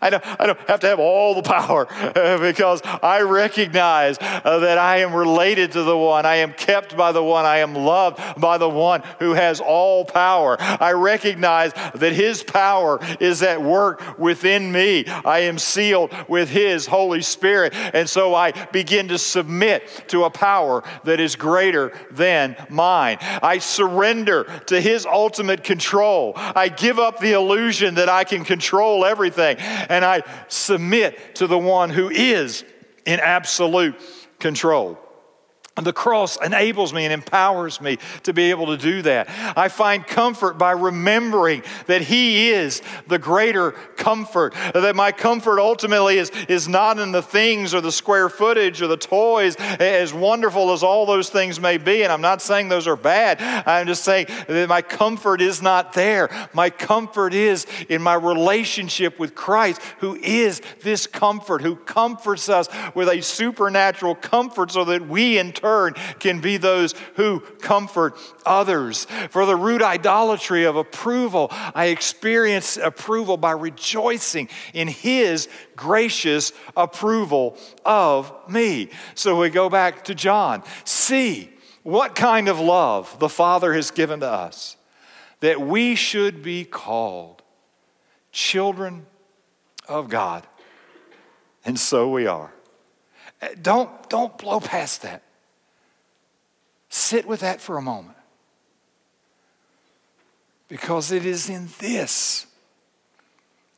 I 0.00 0.10
don't, 0.10 0.24
I 0.40 0.46
don't 0.46 0.58
have 0.68 0.80
to 0.80 0.86
have 0.88 1.00
all 1.00 1.34
the 1.34 1.42
power 1.42 1.86
because 2.40 2.80
I 2.84 3.22
recognize 3.22 4.18
uh, 4.20 4.58
that 4.60 4.78
I 4.78 4.98
am 4.98 5.14
related 5.14 5.72
to 5.72 5.82
the 5.82 5.96
one. 5.96 6.26
I 6.26 6.36
am 6.36 6.52
kept 6.52 6.96
by 6.96 7.12
the 7.12 7.22
one. 7.22 7.44
I 7.44 7.58
am 7.58 7.74
loved 7.74 8.40
by 8.40 8.58
the 8.58 8.68
one 8.68 9.02
who 9.18 9.34
has 9.34 9.60
all 9.60 10.04
power. 10.04 10.56
I 10.60 10.92
recognize 10.92 11.72
that 11.94 12.12
his 12.12 12.42
power 12.42 12.98
is 13.18 13.42
at 13.42 13.62
work 13.62 14.18
within 14.18 14.70
me. 14.72 15.06
I 15.06 15.40
am 15.40 15.58
sealed 15.58 16.12
with 16.28 16.50
his 16.50 16.86
Holy 16.86 17.22
Spirit. 17.22 17.74
And 17.74 18.08
so 18.08 18.34
I 18.34 18.52
begin 18.66 19.08
to 19.08 19.18
submit 19.18 20.04
to 20.08 20.24
a 20.24 20.30
power 20.30 20.82
that 21.04 21.20
is 21.20 21.36
greater 21.36 21.92
than 22.10 22.56
mine. 22.68 23.18
I 23.20 23.58
surrender 23.58 24.44
to 24.66 24.80
his 24.80 25.06
ultimate 25.06 25.64
control. 25.64 26.32
I 26.36 26.68
give 26.68 26.98
up 26.98 27.20
the 27.20 27.32
illusion 27.32 27.94
that 27.96 28.08
I 28.08 28.24
can 28.24 28.44
control 28.44 29.04
everything 29.04 29.56
and 29.60 30.04
I 30.04 30.22
submit 30.48 31.36
to 31.36 31.46
the 31.46 31.58
one 31.58 31.90
who 31.90 32.08
is 32.08 32.64
in 33.04 33.20
absolute 33.20 33.94
control. 34.38 34.98
The 35.84 35.92
cross 35.92 36.36
enables 36.44 36.92
me 36.92 37.04
and 37.04 37.12
empowers 37.12 37.80
me 37.80 37.98
to 38.24 38.32
be 38.32 38.50
able 38.50 38.66
to 38.66 38.76
do 38.76 39.02
that. 39.02 39.28
I 39.56 39.68
find 39.68 40.06
comfort 40.06 40.58
by 40.58 40.72
remembering 40.72 41.62
that 41.86 42.02
He 42.02 42.50
is 42.50 42.82
the 43.06 43.18
greater 43.18 43.72
comfort, 43.96 44.54
that 44.74 44.96
my 44.96 45.12
comfort 45.12 45.60
ultimately 45.60 46.18
is, 46.18 46.30
is 46.48 46.68
not 46.68 46.98
in 46.98 47.12
the 47.12 47.22
things 47.22 47.74
or 47.74 47.80
the 47.80 47.92
square 47.92 48.28
footage 48.28 48.82
or 48.82 48.86
the 48.86 48.96
toys, 48.96 49.56
as 49.56 50.12
wonderful 50.12 50.72
as 50.72 50.82
all 50.82 51.06
those 51.06 51.30
things 51.30 51.60
may 51.60 51.78
be. 51.78 52.02
And 52.02 52.12
I'm 52.12 52.20
not 52.20 52.42
saying 52.42 52.68
those 52.68 52.86
are 52.86 52.96
bad. 52.96 53.40
I'm 53.66 53.86
just 53.86 54.04
saying 54.04 54.26
that 54.48 54.68
my 54.68 54.82
comfort 54.82 55.40
is 55.40 55.62
not 55.62 55.92
there. 55.92 56.28
My 56.52 56.70
comfort 56.70 57.34
is 57.34 57.66
in 57.88 58.02
my 58.02 58.14
relationship 58.14 59.18
with 59.18 59.34
Christ, 59.34 59.80
who 59.98 60.16
is 60.16 60.60
this 60.82 61.06
comfort, 61.06 61.62
who 61.62 61.76
comforts 61.76 62.48
us 62.48 62.68
with 62.94 63.08
a 63.08 63.22
supernatural 63.22 64.14
comfort 64.14 64.70
so 64.72 64.84
that 64.84 65.08
we 65.08 65.38
in 65.38 65.52
turn 65.52 65.69
turn 65.70 65.94
can 66.18 66.40
be 66.40 66.56
those 66.56 66.94
who 67.14 67.40
comfort 67.60 68.16
others. 68.44 69.06
For 69.30 69.46
the 69.46 69.56
root 69.56 69.82
idolatry 69.82 70.64
of 70.64 70.76
approval, 70.76 71.48
I 71.74 71.86
experience 71.86 72.76
approval 72.76 73.36
by 73.36 73.52
rejoicing 73.52 74.48
in 74.74 74.88
His 74.88 75.48
gracious 75.76 76.52
approval 76.76 77.56
of 77.84 78.32
me. 78.48 78.90
So 79.14 79.38
we 79.38 79.50
go 79.50 79.68
back 79.68 80.04
to 80.04 80.14
John. 80.14 80.62
See 80.84 81.50
what 81.82 82.14
kind 82.14 82.48
of 82.48 82.58
love 82.58 83.18
the 83.18 83.28
Father 83.28 83.72
has 83.74 83.90
given 83.90 84.20
to 84.20 84.28
us 84.28 84.76
that 85.40 85.60
we 85.60 85.94
should 85.94 86.42
be 86.42 86.64
called 86.64 87.42
children 88.32 89.06
of 89.88 90.08
God. 90.08 90.46
And 91.64 91.78
so 91.78 92.10
we 92.10 92.26
are. 92.26 92.52
Don't, 93.62 93.90
don't 94.10 94.36
blow 94.36 94.60
past 94.60 95.02
that. 95.02 95.22
Sit 96.90 97.26
with 97.26 97.40
that 97.40 97.60
for 97.60 97.78
a 97.78 97.82
moment. 97.82 98.18
Because 100.68 101.10
it 101.10 101.24
is 101.24 101.48
in 101.48 101.68
this 101.78 102.46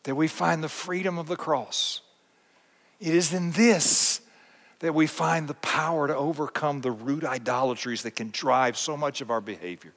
that 0.02 0.14
we 0.14 0.26
find 0.26 0.64
the 0.64 0.68
freedom 0.68 1.18
of 1.18 1.28
the 1.28 1.36
cross. 1.36 2.00
It 3.00 3.14
is 3.14 3.32
in 3.32 3.52
this 3.52 4.20
that 4.80 4.94
we 4.94 5.06
find 5.06 5.46
the 5.46 5.54
power 5.54 6.08
to 6.08 6.16
overcome 6.16 6.80
the 6.80 6.90
root 6.90 7.22
idolatries 7.22 8.02
that 8.02 8.16
can 8.16 8.30
drive 8.30 8.76
so 8.76 8.96
much 8.96 9.20
of 9.20 9.30
our 9.30 9.40
behavior. 9.40 9.92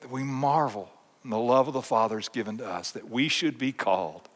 That 0.00 0.10
we 0.10 0.24
marvel 0.24 0.90
in 1.22 1.30
the 1.30 1.38
love 1.38 1.68
of 1.68 1.74
the 1.74 1.82
Father 1.82 2.18
is 2.18 2.28
given 2.28 2.58
to 2.58 2.66
us, 2.66 2.90
that 2.92 3.08
we 3.08 3.28
should 3.28 3.58
be 3.58 3.72
called 3.72 4.28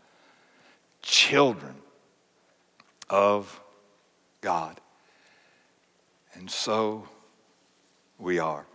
children 1.01 1.75
of 3.11 3.61
God. 4.41 4.81
And 6.35 6.51
so 6.51 7.09
we 8.18 8.38
are. 8.38 8.66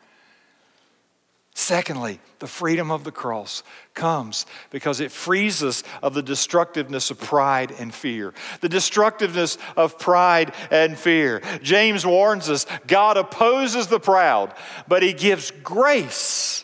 Secondly, 1.53 2.19
the 2.37 2.45
freedom 2.47 2.91
of 2.91 3.03
the 3.03 3.11
cross 3.11 3.63
comes 3.95 4.45
because 4.69 4.99
it 4.99 5.11
frees 5.11 5.63
us 5.63 5.81
of 6.03 6.13
the 6.13 6.21
destructiveness 6.21 7.09
of 7.09 7.19
pride 7.19 7.71
and 7.79 7.91
fear. 7.91 8.35
The 8.61 8.69
destructiveness 8.69 9.57
of 9.75 9.97
pride 9.97 10.53
and 10.69 10.95
fear. 10.95 11.41
James 11.63 12.05
warns 12.05 12.47
us 12.47 12.67
God 12.85 13.17
opposes 13.17 13.87
the 13.87 13.99
proud, 13.99 14.53
but 14.87 15.01
he 15.01 15.13
gives 15.13 15.49
grace 15.49 16.63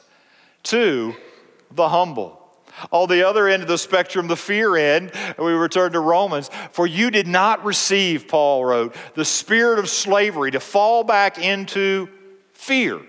to 0.63 1.15
the 1.71 1.89
humble. 1.89 2.42
On 2.91 3.07
the 3.07 3.27
other 3.27 3.47
end 3.47 3.61
of 3.61 3.69
the 3.69 3.77
spectrum, 3.77 4.27
the 4.27 4.35
fear 4.35 4.75
end, 4.75 5.11
we 5.37 5.51
return 5.53 5.91
to 5.93 5.99
Romans. 5.99 6.49
For 6.71 6.87
you 6.87 7.11
did 7.11 7.27
not 7.27 7.63
receive, 7.63 8.27
Paul 8.27 8.65
wrote, 8.65 8.95
the 9.15 9.25
spirit 9.25 9.79
of 9.79 9.89
slavery 9.89 10.51
to 10.51 10.59
fall 10.59 11.03
back 11.03 11.37
into 11.37 12.09
fear, 12.53 13.01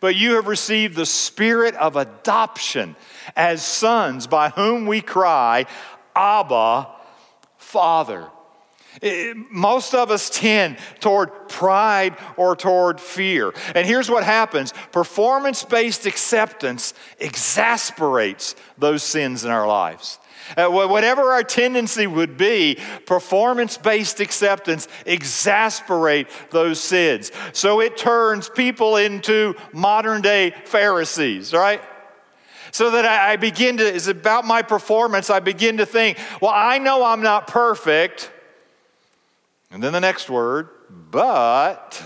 but 0.00 0.16
you 0.16 0.34
have 0.34 0.46
received 0.46 0.96
the 0.96 1.06
spirit 1.06 1.74
of 1.76 1.96
adoption 1.96 2.96
as 3.36 3.64
sons, 3.64 4.26
by 4.26 4.50
whom 4.50 4.86
we 4.86 5.00
cry, 5.00 5.66
Abba, 6.14 6.88
Father. 7.56 8.28
Most 9.50 9.94
of 9.94 10.10
us 10.10 10.30
tend 10.30 10.78
toward 11.00 11.48
pride 11.48 12.16
or 12.36 12.54
toward 12.54 13.00
fear. 13.00 13.52
And 13.74 13.86
here's 13.86 14.10
what 14.10 14.24
happens 14.24 14.72
performance 14.92 15.64
based 15.64 16.06
acceptance 16.06 16.94
exasperates 17.18 18.54
those 18.78 19.02
sins 19.02 19.44
in 19.44 19.50
our 19.50 19.66
lives. 19.66 20.18
Uh, 20.56 20.68
whatever 20.68 21.32
our 21.32 21.42
tendency 21.42 22.06
would 22.06 22.36
be, 22.36 22.78
performance 23.06 23.78
based 23.78 24.20
acceptance 24.20 24.88
exasperate 25.06 26.28
those 26.50 26.78
sins. 26.78 27.32
So 27.52 27.80
it 27.80 27.96
turns 27.96 28.50
people 28.50 28.96
into 28.96 29.54
modern 29.72 30.20
day 30.20 30.54
Pharisees, 30.66 31.54
right? 31.54 31.80
So 32.72 32.90
that 32.90 33.06
I, 33.06 33.32
I 33.32 33.36
begin 33.36 33.78
to, 33.78 33.86
it's 33.86 34.06
about 34.06 34.44
my 34.44 34.60
performance, 34.60 35.30
I 35.30 35.40
begin 35.40 35.78
to 35.78 35.86
think, 35.86 36.18
well, 36.42 36.52
I 36.54 36.78
know 36.78 37.04
I'm 37.04 37.22
not 37.22 37.46
perfect. 37.46 38.30
And 39.74 39.82
then 39.82 39.92
the 39.92 40.00
next 40.00 40.30
word, 40.30 40.68
but. 40.88 42.00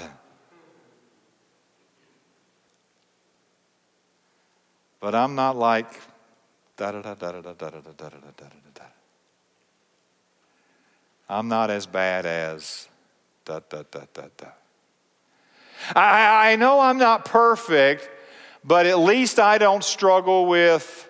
But 5.01 5.15
I'm 5.15 5.35
not 5.35 5.55
like. 5.55 6.01
I'm 11.29 11.49
not 11.49 11.71
as 11.71 11.85
bad 11.85 12.25
as. 12.25 12.89
I, 15.95 16.53
I 16.53 16.57
know 16.57 16.81
I'm 16.81 16.97
not 16.97 17.27
perfect, 17.27 18.09
but 18.65 18.87
at 18.87 18.99
least 18.99 19.39
I 19.39 19.59
don't 19.59 19.85
struggle 19.85 20.47
with 20.47 21.07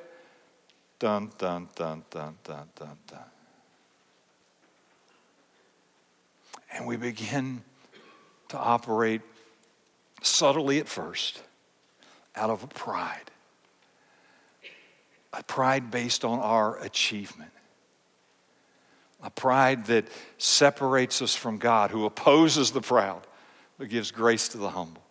dun 0.99 1.31
dun 1.39 1.69
dun 1.77 2.03
dun 2.11 2.37
dun 2.43 2.67
dun 2.75 2.99
dun. 3.07 3.28
And 6.79 6.87
we 6.87 6.97
begin 6.97 7.63
to 8.51 8.57
operate 8.57 9.21
subtly 10.23 10.79
at 10.79 10.89
first 10.89 11.43
out 12.37 12.51
of 12.51 12.63
a 12.63 12.69
pride, 12.69 13.31
a 15.33 15.43
pride 15.43 15.91
based 15.91 16.25
on 16.25 16.39
our 16.39 16.81
achievement, 16.81 17.51
a 19.25 19.29
pride 19.29 19.87
that 19.87 20.07
separates 20.39 21.21
us 21.21 21.35
from 21.35 21.59
God, 21.59 21.91
who 21.91 22.07
opposes 22.07 22.71
the 22.71 22.81
proud 22.81 23.27
but 23.77 23.89
gives 23.89 24.13
grace 24.13 24.49
to 24.51 24.59
the 24.59 24.71
humble. 24.71 25.03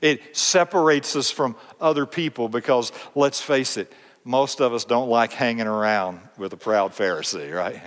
It 0.00 0.36
separates 0.36 1.16
us 1.16 1.32
from 1.32 1.56
other 1.80 2.06
people 2.06 2.48
because, 2.48 2.92
let's 3.16 3.40
face 3.40 3.76
it, 3.76 3.92
most 4.24 4.60
of 4.60 4.72
us 4.72 4.84
don't 4.84 5.08
like 5.08 5.32
hanging 5.32 5.66
around 5.66 6.20
with 6.38 6.52
a 6.52 6.56
proud 6.56 6.92
Pharisee, 6.92 7.52
right? 7.52 7.80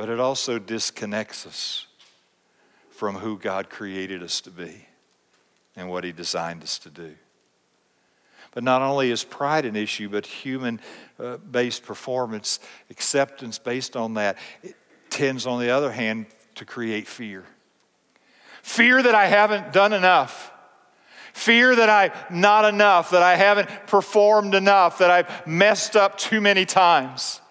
But 0.00 0.08
it 0.08 0.18
also 0.18 0.58
disconnects 0.58 1.46
us 1.46 1.86
from 2.88 3.16
who 3.16 3.36
God 3.36 3.68
created 3.68 4.22
us 4.22 4.40
to 4.40 4.50
be 4.50 4.86
and 5.76 5.90
what 5.90 6.04
He 6.04 6.12
designed 6.12 6.62
us 6.62 6.78
to 6.78 6.88
do. 6.88 7.16
But 8.52 8.64
not 8.64 8.80
only 8.80 9.10
is 9.10 9.24
pride 9.24 9.66
an 9.66 9.76
issue, 9.76 10.08
but 10.08 10.24
human 10.24 10.80
uh, 11.18 11.36
based 11.36 11.82
performance, 11.82 12.60
acceptance 12.88 13.58
based 13.58 13.94
on 13.94 14.14
that, 14.14 14.38
tends, 15.10 15.46
on 15.46 15.60
the 15.60 15.68
other 15.68 15.92
hand, 15.92 16.28
to 16.54 16.64
create 16.64 17.06
fear. 17.06 17.44
Fear 18.62 19.02
that 19.02 19.14
I 19.14 19.26
haven't 19.26 19.74
done 19.74 19.92
enough. 19.92 20.50
Fear 21.34 21.76
that 21.76 21.90
I'm 21.90 22.40
not 22.40 22.64
enough, 22.64 23.10
that 23.10 23.22
I 23.22 23.36
haven't 23.36 23.68
performed 23.86 24.54
enough, 24.54 24.96
that 24.96 25.10
I've 25.10 25.46
messed 25.46 25.94
up 25.94 26.16
too 26.16 26.40
many 26.40 26.64
times. 26.64 27.42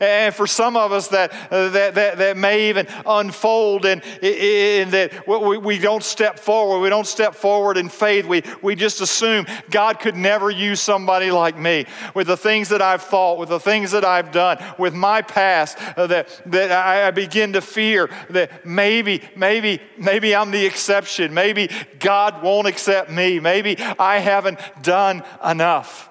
And 0.00 0.34
for 0.34 0.46
some 0.46 0.78
of 0.78 0.92
us, 0.92 1.08
that, 1.08 1.30
that, 1.50 1.94
that, 1.94 2.18
that 2.18 2.36
may 2.38 2.70
even 2.70 2.86
unfold 3.04 3.84
and, 3.84 4.02
in 4.22 4.90
that 4.90 5.28
we, 5.28 5.58
we 5.58 5.78
don't 5.78 6.02
step 6.02 6.38
forward. 6.38 6.80
We 6.80 6.88
don't 6.88 7.06
step 7.06 7.34
forward 7.34 7.76
in 7.76 7.90
faith. 7.90 8.24
We, 8.24 8.42
we 8.62 8.74
just 8.74 9.02
assume 9.02 9.44
God 9.68 10.00
could 10.00 10.16
never 10.16 10.50
use 10.50 10.80
somebody 10.80 11.30
like 11.30 11.58
me 11.58 11.84
with 12.14 12.28
the 12.28 12.36
things 12.38 12.70
that 12.70 12.80
I've 12.80 13.02
thought, 13.02 13.38
with 13.38 13.50
the 13.50 13.60
things 13.60 13.90
that 13.90 14.04
I've 14.04 14.32
done, 14.32 14.56
with 14.78 14.94
my 14.94 15.20
past, 15.20 15.76
uh, 15.98 16.06
that, 16.06 16.40
that 16.46 16.72
I 16.72 17.10
begin 17.10 17.52
to 17.52 17.60
fear 17.60 18.08
that 18.30 18.64
maybe, 18.64 19.20
maybe, 19.36 19.80
maybe 19.98 20.34
I'm 20.34 20.50
the 20.50 20.64
exception. 20.64 21.34
Maybe 21.34 21.68
God 21.98 22.42
won't 22.42 22.66
accept 22.66 23.10
me. 23.10 23.38
Maybe 23.38 23.76
I 23.78 24.18
haven't 24.18 24.60
done 24.82 25.24
enough. 25.44 26.08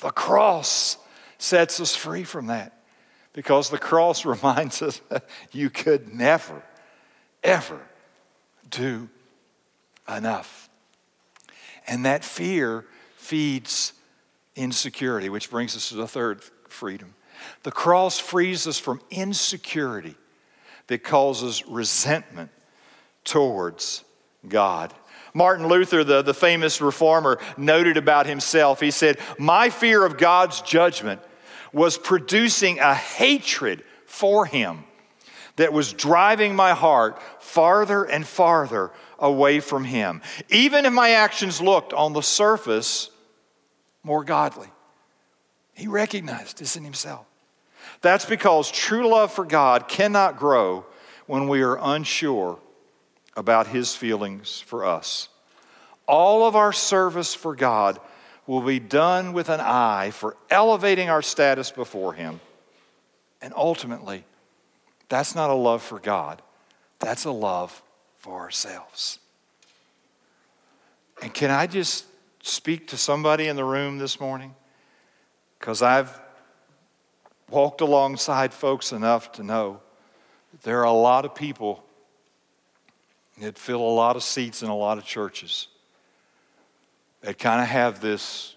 The 0.00 0.10
cross 0.10 0.96
sets 1.38 1.78
us 1.78 1.94
free 1.94 2.24
from 2.24 2.48
that. 2.48 2.79
Because 3.32 3.70
the 3.70 3.78
cross 3.78 4.24
reminds 4.24 4.82
us 4.82 5.00
that 5.08 5.24
you 5.52 5.70
could 5.70 6.12
never, 6.12 6.62
ever 7.42 7.80
do 8.68 9.08
enough. 10.08 10.68
And 11.86 12.04
that 12.04 12.24
fear 12.24 12.84
feeds 13.16 13.92
insecurity, 14.56 15.28
which 15.28 15.50
brings 15.50 15.76
us 15.76 15.88
to 15.88 15.96
the 15.96 16.08
third 16.08 16.42
freedom. 16.68 17.14
The 17.62 17.72
cross 17.72 18.18
frees 18.18 18.66
us 18.66 18.78
from 18.78 19.00
insecurity 19.10 20.14
that 20.88 21.02
causes 21.02 21.64
resentment 21.66 22.50
towards 23.24 24.04
God. 24.46 24.92
Martin 25.32 25.68
Luther, 25.68 26.02
the, 26.02 26.22
the 26.22 26.34
famous 26.34 26.80
reformer, 26.80 27.38
noted 27.56 27.96
about 27.96 28.26
himself, 28.26 28.80
he 28.80 28.90
said, 28.90 29.18
My 29.38 29.70
fear 29.70 30.04
of 30.04 30.18
God's 30.18 30.60
judgment 30.62 31.20
was 31.72 31.98
producing 31.98 32.78
a 32.78 32.94
hatred 32.94 33.82
for 34.06 34.46
him 34.46 34.84
that 35.56 35.72
was 35.72 35.92
driving 35.92 36.54
my 36.54 36.72
heart 36.72 37.20
farther 37.40 38.04
and 38.04 38.26
farther 38.26 38.90
away 39.18 39.60
from 39.60 39.84
him, 39.84 40.22
even 40.48 40.86
if 40.86 40.92
my 40.92 41.10
actions 41.10 41.60
looked 41.60 41.92
on 41.92 42.12
the 42.12 42.22
surface 42.22 43.10
more 44.02 44.24
godly. 44.24 44.68
He 45.74 45.86
recognized 45.86 46.58
this 46.58 46.76
in 46.76 46.84
himself. 46.84 47.26
That's 48.00 48.24
because 48.24 48.70
true 48.70 49.08
love 49.08 49.32
for 49.32 49.44
God 49.44 49.88
cannot 49.88 50.38
grow 50.38 50.86
when 51.26 51.48
we 51.48 51.62
are 51.62 51.78
unsure 51.80 52.58
about 53.36 53.68
his 53.68 53.94
feelings 53.94 54.60
for 54.60 54.84
us. 54.84 55.28
All 56.06 56.46
of 56.46 56.56
our 56.56 56.72
service 56.72 57.34
for 57.34 57.54
God 57.54 58.00
will 58.50 58.60
be 58.60 58.80
done 58.80 59.32
with 59.32 59.48
an 59.48 59.60
eye 59.60 60.10
for 60.10 60.36
elevating 60.50 61.08
our 61.08 61.22
status 61.22 61.70
before 61.70 62.14
Him. 62.14 62.40
And 63.40 63.54
ultimately, 63.56 64.24
that's 65.08 65.36
not 65.36 65.50
a 65.50 65.54
love 65.54 65.84
for 65.84 66.00
God, 66.00 66.42
that's 66.98 67.26
a 67.26 67.30
love 67.30 67.80
for 68.18 68.40
ourselves. 68.40 69.20
And 71.22 71.32
can 71.32 71.52
I 71.52 71.68
just 71.68 72.06
speak 72.42 72.88
to 72.88 72.96
somebody 72.96 73.46
in 73.46 73.54
the 73.54 73.62
room 73.62 73.98
this 73.98 74.18
morning? 74.18 74.56
Because 75.60 75.80
I've 75.80 76.20
walked 77.50 77.80
alongside 77.82 78.52
folks 78.52 78.90
enough 78.90 79.30
to 79.34 79.44
know 79.44 79.80
there 80.62 80.80
are 80.80 80.86
a 80.86 80.92
lot 80.92 81.24
of 81.24 81.36
people 81.36 81.84
that 83.40 83.56
fill 83.56 83.80
a 83.80 83.94
lot 83.94 84.16
of 84.16 84.24
seats 84.24 84.60
in 84.60 84.68
a 84.68 84.76
lot 84.76 84.98
of 84.98 85.04
churches 85.04 85.68
that 87.22 87.38
kind 87.38 87.60
of 87.60 87.68
have 87.68 88.00
this 88.00 88.56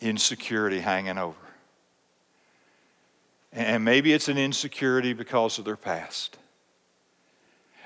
insecurity 0.00 0.80
hanging 0.80 1.18
over. 1.18 1.36
And 3.52 3.84
maybe 3.84 4.12
it's 4.12 4.28
an 4.28 4.38
insecurity 4.38 5.12
because 5.12 5.58
of 5.58 5.64
their 5.64 5.76
past. 5.76 6.38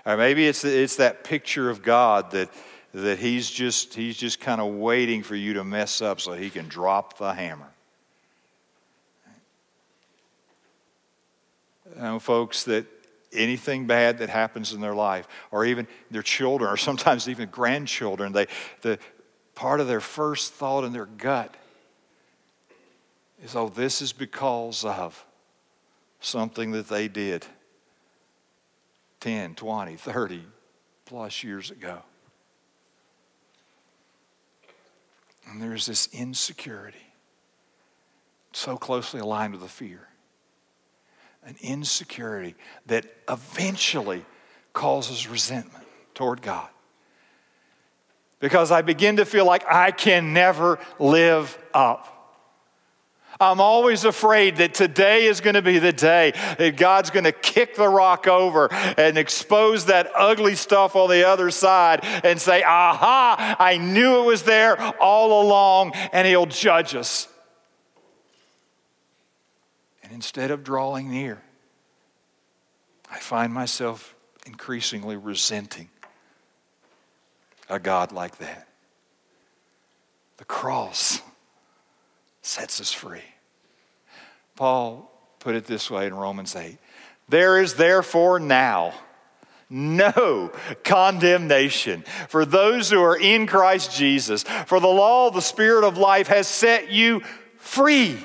Or 0.05 0.17
maybe 0.17 0.47
it's, 0.47 0.65
it's 0.65 0.97
that 0.97 1.25
picture 1.25 1.69
of 1.69 1.83
God 1.83 2.31
that, 2.31 2.49
that 2.95 3.19
he's 3.19 3.51
just, 3.51 3.95
he's 3.95 4.17
just 4.17 4.41
kind 4.41 4.61
of 4.61 4.75
waiting 4.75 5.25
for 5.25 5.35
you 5.35 5.55
to 5.55 5.65
mess 5.65 6.01
up 6.01 6.21
so 6.21 6.33
he 6.33 6.51
can 6.51 6.69
drop 6.69 7.19
the 7.19 7.35
hammer. 7.35 7.69
You 12.01 12.21
folks, 12.21 12.65
that 12.65 12.87
anything 13.33 13.87
bad 13.87 14.19
that 14.19 14.29
happens 14.29 14.73
in 14.73 14.81
their 14.81 14.95
life, 14.95 15.27
or 15.51 15.65
even 15.65 15.89
their 16.11 16.23
children, 16.23 16.71
or 16.71 16.77
sometimes 16.77 17.29
even 17.29 17.49
grandchildren, 17.49 18.33
they, 18.33 18.47
the, 18.83 18.99
part 19.57 19.81
of 19.81 19.89
their 19.89 20.01
first 20.01 20.53
thought 20.53 20.85
in 20.85 20.93
their 20.93 21.07
gut 21.07 21.53
is, 23.43 23.57
oh, 23.57 23.69
this 23.69 24.01
is 24.01 24.13
because 24.13 24.85
of 24.85 25.25
something 26.21 26.71
that 26.73 26.89
they 26.89 27.09
did 27.09 27.45
10, 29.21 29.55
20, 29.55 29.97
30 29.97 30.45
plus 31.07 31.43
years 31.43 31.71
ago. 31.71 32.03
And 35.49 35.61
there's 35.61 35.87
this 35.87 36.09
insecurity 36.13 36.99
so 38.53 38.77
closely 38.77 39.21
aligned 39.21 39.53
with 39.53 39.63
the 39.63 39.69
fear. 39.69 40.09
An 41.45 41.57
insecurity 41.61 42.57
that 42.87 43.07
eventually 43.29 44.25
causes 44.73 45.29
resentment 45.29 45.87
toward 46.15 46.43
God 46.43 46.69
because 48.41 48.71
I 48.71 48.83
begin 48.83 49.17
to 49.17 49.25
feel 49.25 49.47
like 49.47 49.65
I 49.67 49.91
can 49.91 50.33
never 50.33 50.79
live 50.99 51.59
up. 51.73 52.13
I'm 53.39 53.61
always 53.61 54.05
afraid 54.05 54.57
that 54.57 54.73
today 54.73 55.27
is 55.27 55.41
going 55.41 55.55
to 55.55 55.63
be 55.63 55.79
the 55.79 55.93
day 55.93 56.33
that 56.59 56.77
God's 56.77 57.11
going 57.11 57.25
to 57.25 57.33
kick 57.33 57.77
the 57.77 57.89
rock 57.89 58.27
over 58.27 58.73
and 58.73 59.19
expose 59.19 59.87
that 59.87 60.11
ugly 60.17 60.55
stuff 60.55 60.97
on 60.97 61.11
the 61.11 61.29
other 61.29 61.51
side 61.51 62.01
and 62.03 62.41
say, 62.41 62.63
Aha, 62.63 63.57
I 63.59 63.77
knew 63.77 64.23
it 64.23 64.27
was 64.27 64.45
there 64.45 64.81
all 64.99 65.43
along, 65.43 65.93
and 66.13 66.27
He'll 66.27 66.47
judge 66.47 66.95
us. 66.95 67.29
And 70.03 70.13
instead 70.13 70.51
of 70.51 70.65
drawing 70.65 71.11
near, 71.11 71.43
I 73.11 73.19
find 73.19 73.53
myself 73.53 74.15
increasingly 74.47 75.17
resenting 75.17 75.91
a 77.69 77.79
God 77.79 78.13
like 78.13 78.39
that. 78.39 78.69
The 80.37 80.45
cross 80.45 81.21
sets 82.43 82.81
us 82.81 82.93
free. 82.93 83.25
Paul 84.55 85.11
put 85.39 85.55
it 85.55 85.67
this 85.67 85.91
way 85.91 86.07
in 86.07 86.15
Romans 86.15 86.55
8 86.55 86.79
There 87.29 87.61
is 87.61 87.75
therefore 87.75 88.39
now 88.39 88.95
no 89.69 90.53
condemnation 90.85 92.05
for 92.29 92.45
those 92.45 92.91
who 92.91 93.03
are 93.03 93.19
in 93.19 93.47
Christ 93.47 93.97
Jesus. 93.97 94.45
For 94.67 94.79
the 94.79 94.87
law 94.87 95.29
of 95.29 95.35
the 95.35 95.41
Spirit 95.41 95.85
of 95.85 95.99
life 95.99 96.29
has 96.29 96.47
set 96.47 96.91
you 96.91 97.23
free 97.59 98.19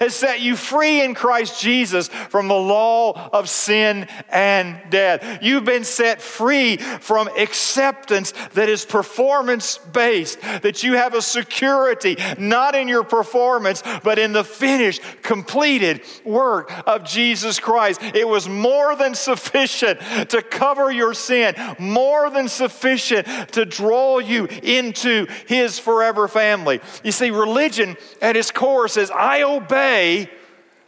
has 0.00 0.14
set 0.14 0.40
you 0.40 0.56
free 0.56 1.02
in 1.02 1.14
Christ 1.14 1.60
Jesus 1.60 2.08
from 2.08 2.48
the 2.48 2.54
law 2.54 3.30
of 3.32 3.48
sin 3.48 4.06
and 4.28 4.78
death. 4.90 5.38
You've 5.42 5.64
been 5.64 5.84
set 5.84 6.20
free 6.20 6.76
from 6.76 7.28
acceptance 7.38 8.32
that 8.54 8.68
is 8.68 8.84
performance 8.84 9.78
based, 9.78 10.40
that 10.40 10.82
you 10.82 10.94
have 10.94 11.14
a 11.14 11.22
security 11.22 12.16
not 12.38 12.74
in 12.74 12.88
your 12.88 13.04
performance, 13.04 13.82
but 14.02 14.18
in 14.18 14.32
the 14.32 14.44
finished, 14.44 15.00
completed 15.22 16.02
work 16.24 16.72
of 16.86 17.04
Jesus 17.04 17.58
Christ. 17.60 18.02
It 18.02 18.28
was 18.28 18.48
more 18.48 18.94
than 18.96 19.14
sufficient 19.14 20.00
to 20.30 20.42
cover 20.42 20.90
your 20.90 21.14
sin, 21.14 21.54
more 21.78 22.30
than 22.30 22.48
sufficient 22.48 23.26
to 23.52 23.64
draw 23.64 24.18
you 24.18 24.46
into 24.62 25.26
His 25.46 25.78
forever 25.78 26.28
family. 26.28 26.80
You 27.02 27.12
see, 27.12 27.30
religion 27.30 27.96
at 28.20 28.36
its 28.36 28.50
core 28.50 28.88
says, 28.88 29.10
I 29.10 29.42
obey 29.42 29.77
obey, 29.78 30.30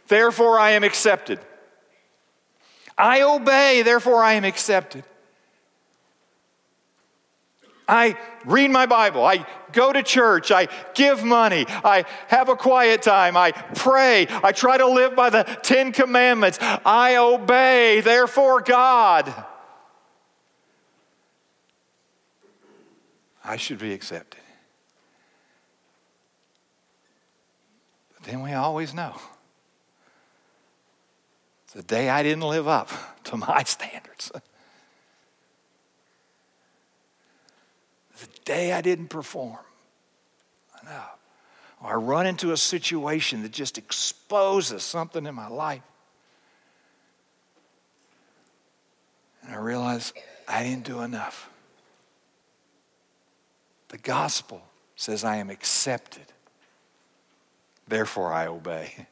therefore 0.07 0.59
I 0.59 0.71
am 0.71 0.83
accepted. 0.83 1.39
I 2.97 3.21
obey, 3.21 3.81
therefore 3.83 4.23
I 4.23 4.33
am 4.33 4.43
accepted. 4.43 5.03
I 7.87 8.17
read 8.45 8.71
my 8.71 8.85
Bible. 8.85 9.25
I 9.25 9.45
go 9.73 9.91
to 9.91 10.01
church. 10.01 10.51
I 10.51 10.69
give 10.93 11.23
money. 11.23 11.65
I 11.67 12.05
have 12.27 12.47
a 12.47 12.55
quiet 12.55 13.01
time. 13.01 13.35
I 13.35 13.51
pray. 13.51 14.27
I 14.29 14.53
try 14.53 14.77
to 14.77 14.87
live 14.87 15.15
by 15.15 15.29
the 15.29 15.43
Ten 15.61 15.91
Commandments. 15.91 16.57
I 16.61 17.17
obey, 17.17 17.99
therefore, 18.01 18.61
God. 18.61 19.33
I 23.43 23.57
should 23.57 23.79
be 23.79 23.91
accepted. 23.91 24.40
Then 28.23 28.41
we 28.41 28.53
always 28.53 28.93
know. 28.93 29.15
The 31.73 31.83
day 31.83 32.09
I 32.09 32.21
didn't 32.21 32.43
live 32.43 32.67
up 32.67 32.89
to 33.25 33.37
my 33.37 33.63
standards. 33.65 34.31
the 38.19 38.27
day 38.45 38.73
I 38.73 38.81
didn't 38.81 39.07
perform. 39.07 39.57
I 40.81 40.85
know. 40.85 41.03
Or 41.81 41.93
I 41.93 41.95
run 41.95 42.27
into 42.27 42.51
a 42.51 42.57
situation 42.57 43.41
that 43.43 43.51
just 43.51 43.77
exposes 43.77 44.83
something 44.83 45.25
in 45.25 45.33
my 45.33 45.47
life. 45.47 45.81
And 49.43 49.55
I 49.55 49.57
realize 49.57 50.13
I 50.47 50.63
didn't 50.63 50.83
do 50.83 51.01
enough. 51.01 51.49
The 53.87 53.97
gospel 53.97 54.61
says 54.95 55.23
I 55.23 55.37
am 55.37 55.49
accepted 55.49 56.25
Therefore, 57.91 58.31
I 58.31 58.47
obey. 58.47 59.05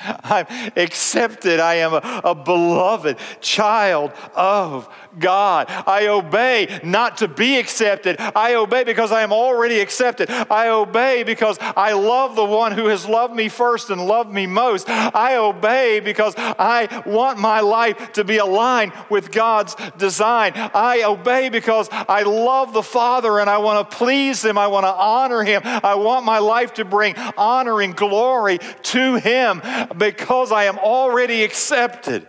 I'm 0.24 0.46
accepted. 0.76 1.60
I 1.60 1.76
am 1.76 1.94
a, 1.94 2.20
a, 2.24 2.34
beloved 2.34 3.18
child 3.40 4.12
of 4.34 4.88
God. 5.18 5.66
I 5.68 6.06
obey 6.06 6.80
not 6.82 7.18
to 7.18 7.28
be 7.28 7.58
accepted. 7.58 8.16
I 8.18 8.54
obey 8.54 8.84
because 8.84 9.12
I 9.12 9.22
am 9.22 9.32
already 9.32 9.80
accepted. 9.80 10.30
I 10.30 10.68
obey 10.68 11.22
because 11.22 11.58
I 11.60 11.92
love 11.92 12.34
the 12.34 12.44
one 12.44 12.72
who 12.72 12.86
has 12.86 13.06
loved 13.06 13.34
me 13.34 13.48
first 13.48 13.90
and 13.90 14.06
loved 14.06 14.32
me 14.32 14.46
most. 14.46 14.88
I 14.88 15.36
obey 15.36 16.00
because 16.00 16.34
I 16.36 17.02
want 17.06 17.38
my 17.38 17.60
life 17.60 18.12
to 18.12 18.24
be 18.24 18.38
aligned 18.38 18.92
with 19.10 19.30
God's 19.30 19.76
design. 19.98 20.52
I 20.56 21.02
obey 21.04 21.48
because 21.48 21.88
I 21.90 22.22
love 22.22 22.72
the 22.72 22.82
Father 22.82 23.38
and 23.38 23.50
I 23.50 23.58
want 23.58 23.90
to 23.90 23.96
please 23.96 24.44
Him. 24.44 24.56
I 24.56 24.68
want 24.68 24.84
to 24.84 24.92
honor 24.92 25.42
Him. 25.42 25.62
I 25.64 25.94
want 25.96 26.24
my 26.24 26.38
life 26.38 26.74
to 26.74 26.84
bring 26.84 27.16
honor 27.36 27.80
and 27.82 27.94
glory 27.94 28.58
to 28.82 29.16
Him 29.16 29.60
because 29.96 30.52
I 30.52 30.64
am 30.64 30.78
already 30.78 31.42
accepted. 31.44 32.26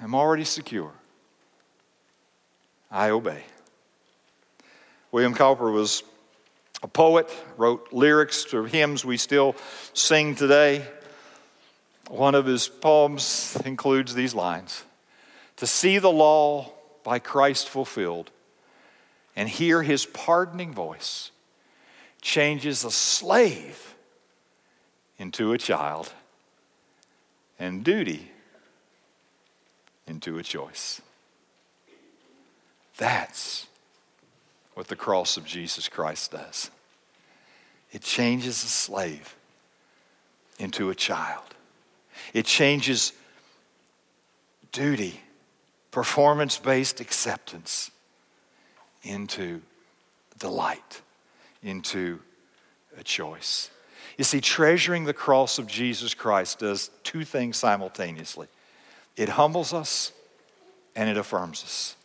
I'm 0.00 0.14
already 0.14 0.44
secure. 0.44 0.92
I 2.90 3.10
obey. 3.10 3.42
William 5.10 5.34
Cowper 5.34 5.70
was 5.70 6.02
a 6.82 6.88
poet, 6.88 7.30
wrote 7.56 7.88
lyrics 7.92 8.44
to 8.44 8.64
hymns 8.64 9.04
we 9.04 9.16
still 9.16 9.56
sing 9.92 10.34
today. 10.34 10.86
One 12.08 12.34
of 12.34 12.46
his 12.46 12.68
poems 12.68 13.56
includes 13.64 14.14
these 14.14 14.34
lines 14.34 14.84
To 15.56 15.66
see 15.66 15.98
the 15.98 16.10
law 16.10 16.72
by 17.02 17.18
Christ 17.18 17.68
fulfilled 17.68 18.30
and 19.34 19.48
hear 19.48 19.82
his 19.82 20.06
pardoning 20.06 20.72
voice 20.72 21.30
changes 22.20 22.84
a 22.84 22.90
slave 22.90 23.85
into 25.18 25.52
a 25.52 25.58
child 25.58 26.12
and 27.58 27.84
duty 27.84 28.30
into 30.06 30.38
a 30.38 30.42
choice. 30.42 31.00
That's 32.96 33.66
what 34.74 34.88
the 34.88 34.96
cross 34.96 35.36
of 35.36 35.44
Jesus 35.44 35.88
Christ 35.88 36.32
does. 36.32 36.70
It 37.92 38.02
changes 38.02 38.62
a 38.62 38.68
slave 38.68 39.36
into 40.58 40.90
a 40.90 40.94
child. 40.94 41.54
It 42.32 42.46
changes 42.46 43.12
duty, 44.72 45.20
performance 45.90 46.58
based 46.58 47.00
acceptance 47.00 47.90
into 49.02 49.62
delight, 50.38 51.02
into 51.62 52.20
a 52.98 53.02
choice. 53.02 53.70
You 54.16 54.24
see, 54.24 54.40
treasuring 54.40 55.04
the 55.04 55.12
cross 55.12 55.58
of 55.58 55.66
Jesus 55.66 56.14
Christ 56.14 56.60
does 56.60 56.90
two 57.02 57.24
things 57.24 57.56
simultaneously 57.56 58.48
it 59.16 59.30
humbles 59.30 59.72
us 59.72 60.12
and 60.94 61.08
it 61.08 61.16
affirms 61.16 61.62
us. 61.64 61.96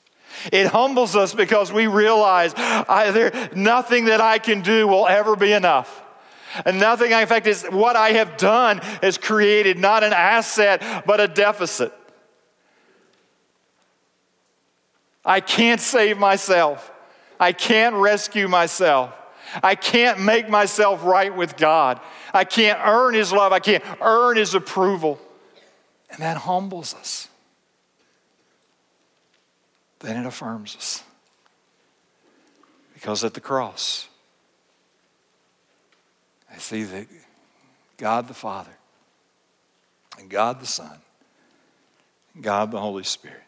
It 0.52 0.68
humbles 0.68 1.16
us 1.16 1.34
because 1.34 1.74
we 1.74 1.88
realize 1.88 2.54
I, 2.56 3.12
there, 3.12 3.50
nothing 3.54 4.06
that 4.06 4.22
I 4.22 4.40
can 4.40 4.62
do 4.62 4.88
will 4.88 5.08
ever 5.08 5.36
be 5.36 5.52
enough. 5.52 6.02
And 6.66 6.80
nothing, 6.80 7.12
in 7.12 7.28
fact, 7.28 7.48
is 7.48 7.66
what 7.66 7.96
I 7.96 8.12
have 8.12 8.38
done 8.38 8.78
has 9.02 9.18
created 9.18 9.78
not 9.78 10.04
an 10.04 10.14
asset, 10.14 11.06
but 11.06 11.20
a 11.20 11.28
deficit. 11.28 11.94
I 15.24 15.40
can't 15.40 15.80
save 15.80 16.18
myself. 16.18 16.92
I 17.40 17.52
can't 17.52 17.96
rescue 17.96 18.48
myself. 18.48 19.14
I 19.64 19.76
can't 19.76 20.20
make 20.20 20.50
myself 20.50 21.04
right 21.04 21.36
with 21.36 21.58
God. 21.58 22.00
I 22.34 22.44
can't 22.44 22.80
earn 22.84 23.14
His 23.14 23.32
love. 23.32 23.52
I 23.52 23.60
can't 23.60 23.84
earn 24.02 24.38
His 24.38 24.56
approval. 24.56 25.20
And 26.10 26.20
that 26.20 26.38
humbles 26.38 26.94
us. 26.94 27.28
Then 30.00 30.18
it 30.18 30.26
affirms 30.26 30.76
us. 30.76 31.04
Because 32.94 33.24
at 33.24 33.34
the 33.34 33.42
cross, 33.42 34.08
I 36.54 36.58
see 36.58 36.84
that 36.84 37.08
God 37.98 38.28
the 38.28 38.34
Father, 38.34 38.72
and 40.20 40.30
God 40.30 40.60
the 40.60 40.66
Son, 40.66 40.98
and 42.34 42.44
God 42.44 42.72
the 42.72 42.80
Holy 42.80 43.04
Spirit 43.04 43.44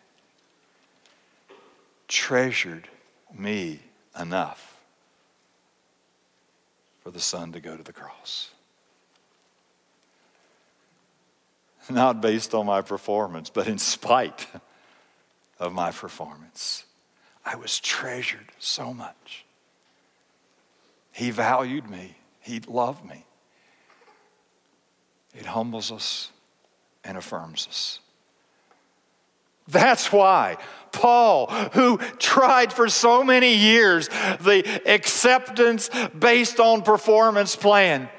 treasured 2.08 2.88
me 3.34 3.80
enough 4.20 4.73
for 7.04 7.12
the 7.12 7.20
Son 7.20 7.52
to 7.52 7.60
go 7.60 7.76
to 7.76 7.84
the 7.84 7.94
cross. 7.94 8.50
Not 11.90 12.22
based 12.22 12.54
on 12.54 12.66
my 12.66 12.82
performance, 12.82 13.50
but 13.50 13.68
in 13.68 13.78
spite 13.78 14.48
of 15.60 15.74
my 15.74 15.92
performance. 15.92 16.86
I 17.46 17.58
was 17.58 17.80
treasured 17.82 18.48
so 18.58 18.94
much. 18.94 19.44
He 21.12 21.30
valued 21.30 21.90
me, 21.90 22.16
He 22.40 22.62
loved 22.62 23.06
me, 23.06 23.26
it 25.36 25.46
humbles 25.46 25.92
us 25.92 26.32
and 27.04 27.18
affirms 27.18 27.68
us. 27.68 28.00
That's 29.68 30.12
why 30.12 30.58
Paul, 30.94 31.48
who 31.74 31.98
tried 32.20 32.72
for 32.72 32.88
so 32.88 33.24
many 33.24 33.56
years 33.56 34.08
the 34.40 34.64
acceptance 34.86 35.90
based 36.18 36.60
on 36.60 36.84
performance 36.84 37.56
plan, 37.56 38.10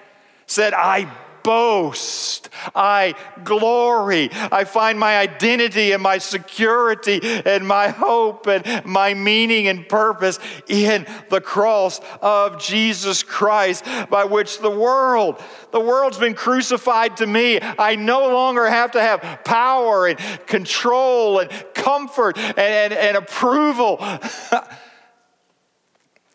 said, 0.46 0.74
I 0.74 1.10
boast. 1.44 2.48
I 2.74 3.14
glory. 3.44 4.30
I 4.32 4.64
find 4.64 4.98
my 4.98 5.18
identity 5.18 5.92
and 5.92 6.02
my 6.02 6.18
security 6.18 7.20
and 7.22 7.68
my 7.68 7.88
hope 7.88 8.48
and 8.48 8.84
my 8.84 9.14
meaning 9.14 9.68
and 9.68 9.88
purpose 9.88 10.40
in 10.66 11.06
the 11.30 11.40
cross 11.40 12.00
of 12.20 12.60
Jesus 12.60 13.22
Christ, 13.22 13.84
by 14.10 14.24
which 14.24 14.58
the 14.58 14.70
world, 14.70 15.40
the 15.70 15.80
world's 15.80 16.18
been 16.18 16.34
crucified 16.34 17.18
to 17.18 17.26
me. 17.26 17.60
I 17.60 17.94
no 17.94 18.28
longer 18.28 18.66
have 18.66 18.92
to 18.92 19.00
have 19.00 19.44
power 19.44 20.08
and 20.08 20.18
control 20.46 21.38
and 21.38 21.50
comfort 21.74 22.38
and, 22.38 22.58
and, 22.58 22.92
and 22.92 23.16
approval. 23.16 23.98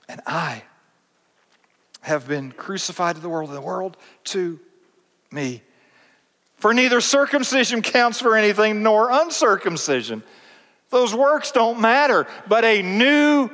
and 0.07 0.22
I 0.26 0.64
have 2.01 2.28
been 2.28 2.51
crucified 2.51 3.16
to 3.16 3.22
the 3.22 3.30
world, 3.30 3.49
and 3.49 3.57
the 3.57 3.62
world 3.62 3.97
to 4.26 4.60
me. 5.32 5.61
For 6.57 6.73
neither 6.73 6.99
circumcision 7.01 7.82
counts 7.82 8.19
for 8.19 8.36
anything 8.36 8.84
nor 8.84 9.09
uncircumcision. 9.11 10.23
Those 10.89 11.13
works 11.13 11.51
don't 11.51 11.80
matter, 11.80 12.27
but 12.47 12.65
a 12.65 12.82
new 12.82 13.49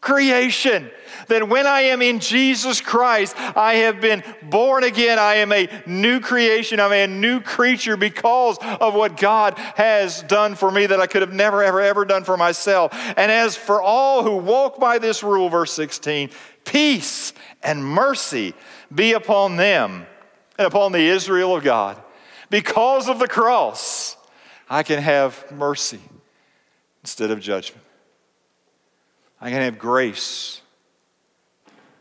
creation. 0.00 0.90
That 1.28 1.48
when 1.48 1.66
I 1.66 1.82
am 1.82 2.02
in 2.02 2.18
Jesus 2.18 2.80
Christ, 2.80 3.36
I 3.38 3.74
have 3.74 4.00
been 4.00 4.24
born 4.42 4.82
again. 4.82 5.18
I 5.18 5.36
am 5.36 5.52
a 5.52 5.68
new 5.86 6.18
creation. 6.18 6.80
I'm 6.80 6.92
a 6.92 7.06
new 7.06 7.40
creature 7.40 7.96
because 7.96 8.58
of 8.60 8.94
what 8.94 9.16
God 9.16 9.56
has 9.76 10.22
done 10.24 10.56
for 10.56 10.70
me 10.70 10.86
that 10.86 11.00
I 11.00 11.06
could 11.06 11.22
have 11.22 11.32
never, 11.32 11.62
ever, 11.62 11.80
ever 11.80 12.04
done 12.04 12.24
for 12.24 12.36
myself. 12.36 12.92
And 13.16 13.30
as 13.30 13.56
for 13.56 13.80
all 13.80 14.24
who 14.24 14.36
walk 14.38 14.80
by 14.80 14.98
this 14.98 15.22
rule, 15.22 15.48
verse 15.48 15.72
16, 15.72 16.30
peace 16.64 17.32
and 17.62 17.84
mercy 17.84 18.54
be 18.92 19.12
upon 19.12 19.56
them 19.56 20.06
and 20.58 20.66
upon 20.66 20.92
the 20.92 21.06
Israel 21.06 21.56
of 21.56 21.64
God. 21.64 21.96
Because 22.50 23.08
of 23.08 23.18
the 23.18 23.28
cross, 23.28 24.16
I 24.68 24.82
can 24.82 25.00
have 25.00 25.50
mercy 25.50 26.00
instead 27.02 27.30
of 27.30 27.40
judgment. 27.40 27.84
I 29.40 29.50
can 29.50 29.62
have 29.62 29.78
grace, 29.78 30.60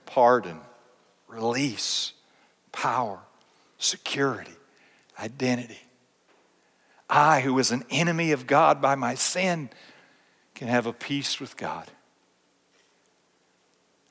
pardon, 0.06 0.60
release, 1.28 2.14
power, 2.72 3.20
security, 3.78 4.52
identity. 5.20 5.80
I, 7.10 7.41
who 7.41 7.54
was 7.54 7.72
an 7.72 7.84
enemy 7.89 8.32
of 8.32 8.47
God 8.47 8.82
by 8.82 8.95
my 8.95 9.16
sin, 9.16 9.70
can 10.54 10.68
have 10.68 10.86
a 10.86 10.93
peace 10.93 11.39
with 11.39 11.58
God. 11.58 11.89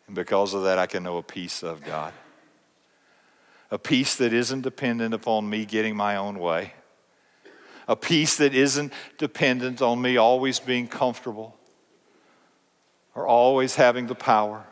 And 0.07 0.17
because 0.17 0.55
of 0.55 0.65
that, 0.65 0.79
I 0.79 0.87
can 0.87 1.05
know 1.05 1.19
a 1.19 1.23
peace 1.23 1.63
of 1.63 1.85
God 1.85 2.13
a 3.71 3.79
peace 3.79 4.17
that 4.17 4.33
isn't 4.33 4.63
dependent 4.63 5.15
upon 5.15 5.49
me 5.49 5.65
getting 5.65 5.97
my 5.97 6.17
own 6.17 6.39
way, 6.39 6.75
a 7.87 7.97
peace 7.97 8.37
that 8.37 8.55
isn't 8.55 8.93
dependent 9.19 9.81
on 9.81 10.01
me 10.01 10.17
always 10.17 10.59
being 10.59 10.89
comfortable 10.89 11.57
or 13.15 13.27
always 13.27 13.77
having 13.77 14.07
the 14.07 14.15
power, 14.15 14.65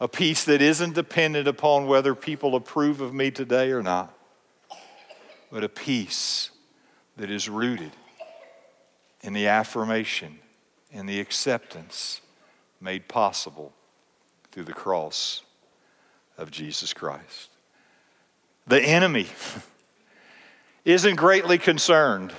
a 0.00 0.08
peace 0.08 0.44
that 0.44 0.62
isn't 0.62 0.94
dependent 0.94 1.48
upon 1.48 1.86
whether 1.86 2.14
people 2.14 2.54
approve 2.54 3.00
of 3.00 3.12
me 3.12 3.30
today 3.30 3.70
or 3.72 3.82
not, 3.82 4.14
but 5.50 5.64
a 5.64 5.68
peace 5.68 6.50
that 7.16 7.30
is 7.30 7.48
rooted 7.48 7.92
in 9.22 9.32
the 9.32 9.46
affirmation 9.46 10.38
and 10.92 11.08
the 11.08 11.20
acceptance 11.20 12.20
made 12.80 13.08
possible 13.08 13.72
through 14.52 14.64
the 14.64 14.72
cross 14.72 15.42
of 16.36 16.50
Jesus 16.50 16.92
Christ. 16.92 17.50
The 18.68 18.82
enemy 18.82 19.26
isn't 20.84 21.16
greatly 21.16 21.56
concerned 21.56 22.34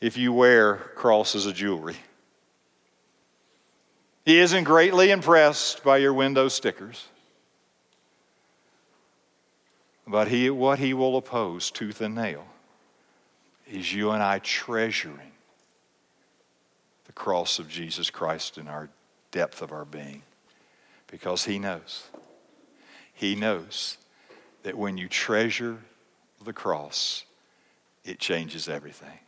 if 0.00 0.16
you 0.16 0.32
wear 0.32 0.76
crosses 0.96 1.44
of 1.44 1.54
jewelry. 1.54 1.96
He 4.24 4.38
isn't 4.38 4.64
greatly 4.64 5.10
impressed 5.10 5.84
by 5.84 5.98
your 5.98 6.14
window 6.14 6.48
stickers. 6.48 7.04
But 10.06 10.28
he, 10.28 10.48
what 10.48 10.78
he 10.78 10.94
will 10.94 11.18
oppose 11.18 11.70
tooth 11.70 12.00
and 12.00 12.14
nail 12.14 12.46
is 13.70 13.92
you 13.92 14.10
and 14.10 14.22
I 14.22 14.38
treasuring 14.38 15.32
the 17.04 17.12
cross 17.12 17.58
of 17.58 17.68
Jesus 17.68 18.08
Christ 18.08 18.56
in 18.56 18.68
our 18.68 18.88
depth 19.32 19.60
of 19.60 19.70
our 19.70 19.84
being. 19.84 20.22
Because 21.08 21.44
he 21.44 21.58
knows. 21.58 22.04
He 23.12 23.34
knows 23.34 23.98
that 24.62 24.76
when 24.76 24.96
you 24.96 25.08
treasure 25.08 25.78
the 26.44 26.52
cross, 26.52 27.24
it 28.04 28.18
changes 28.18 28.68
everything. 28.68 29.18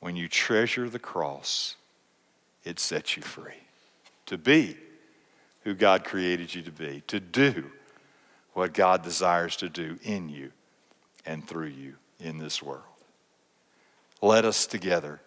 When 0.00 0.16
you 0.16 0.28
treasure 0.28 0.88
the 0.88 0.98
cross, 0.98 1.76
it 2.64 2.78
sets 2.78 3.16
you 3.16 3.22
free 3.22 3.52
to 4.26 4.38
be 4.38 4.76
who 5.64 5.74
God 5.74 6.04
created 6.04 6.54
you 6.54 6.62
to 6.62 6.70
be, 6.70 7.02
to 7.08 7.20
do 7.20 7.70
what 8.54 8.72
God 8.72 9.02
desires 9.02 9.56
to 9.56 9.68
do 9.68 9.98
in 10.02 10.28
you 10.28 10.52
and 11.26 11.46
through 11.46 11.66
you 11.66 11.94
in 12.18 12.38
this 12.38 12.62
world. 12.62 12.82
Let 14.22 14.44
us 14.44 14.66
together, 14.66 15.20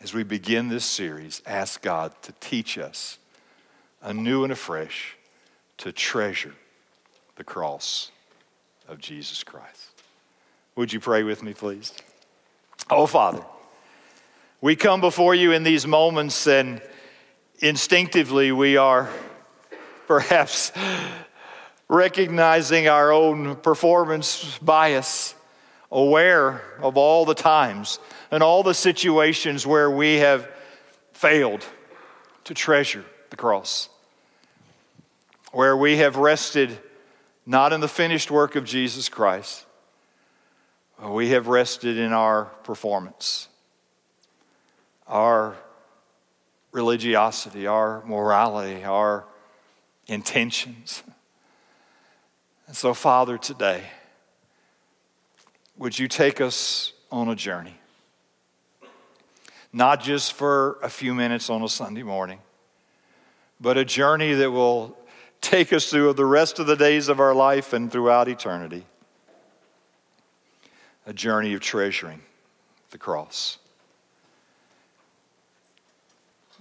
as 0.00 0.14
we 0.14 0.22
begin 0.22 0.68
this 0.68 0.84
series, 0.84 1.42
ask 1.46 1.82
God 1.82 2.12
to 2.22 2.32
teach 2.40 2.78
us 2.78 3.18
anew 4.02 4.44
and 4.44 4.52
afresh 4.52 5.16
to 5.78 5.92
treasure 5.92 6.54
the 7.36 7.44
cross 7.44 8.10
of 8.88 8.98
Jesus 8.98 9.44
Christ. 9.44 9.90
Would 10.74 10.92
you 10.92 11.00
pray 11.00 11.22
with 11.22 11.42
me, 11.42 11.54
please? 11.54 11.92
Oh, 12.90 13.06
Father, 13.06 13.42
we 14.60 14.76
come 14.76 15.00
before 15.00 15.34
you 15.34 15.52
in 15.52 15.62
these 15.62 15.86
moments, 15.86 16.46
and 16.46 16.80
instinctively 17.60 18.52
we 18.52 18.76
are 18.76 19.10
perhaps 20.06 20.72
recognizing 21.88 22.88
our 22.88 23.12
own 23.12 23.56
performance 23.56 24.58
bias, 24.58 25.34
aware 25.90 26.62
of 26.80 26.96
all 26.96 27.24
the 27.24 27.34
times 27.34 27.98
and 28.30 28.42
all 28.42 28.62
the 28.62 28.74
situations 28.74 29.66
where 29.66 29.90
we 29.90 30.16
have 30.16 30.50
failed 31.12 31.64
to 32.44 32.54
treasure 32.54 33.04
the 33.30 33.36
cross, 33.36 33.88
where 35.52 35.76
we 35.76 35.98
have 35.98 36.16
rested 36.16 36.78
not 37.46 37.72
in 37.72 37.80
the 37.80 37.88
finished 37.88 38.30
work 38.30 38.56
of 38.56 38.64
Jesus 38.64 39.08
Christ. 39.08 39.64
We 41.02 41.28
have 41.28 41.46
rested 41.46 41.96
in 41.96 42.12
our 42.12 42.46
performance, 42.64 43.48
our 45.06 45.54
religiosity, 46.72 47.66
our 47.66 48.02
morality, 48.04 48.82
our 48.82 49.24
intentions. 50.08 51.02
And 52.66 52.76
so, 52.76 52.94
Father, 52.94 53.38
today, 53.38 53.84
would 55.76 55.98
you 55.98 56.08
take 56.08 56.40
us 56.40 56.92
on 57.12 57.28
a 57.28 57.36
journey? 57.36 57.78
Not 59.72 60.02
just 60.02 60.32
for 60.32 60.78
a 60.82 60.88
few 60.88 61.14
minutes 61.14 61.50
on 61.50 61.62
a 61.62 61.68
Sunday 61.68 62.02
morning, 62.02 62.40
but 63.60 63.76
a 63.76 63.84
journey 63.84 64.32
that 64.32 64.50
will 64.50 64.96
take 65.46 65.72
us 65.72 65.88
through 65.90 66.12
the 66.12 66.24
rest 66.24 66.58
of 66.58 66.66
the 66.66 66.74
days 66.74 67.08
of 67.08 67.20
our 67.20 67.34
life 67.34 67.72
and 67.72 67.90
throughout 67.90 68.28
eternity. 68.28 68.84
A 71.06 71.12
journey 71.12 71.54
of 71.54 71.60
treasuring 71.60 72.20
the 72.90 72.98
cross. 72.98 73.58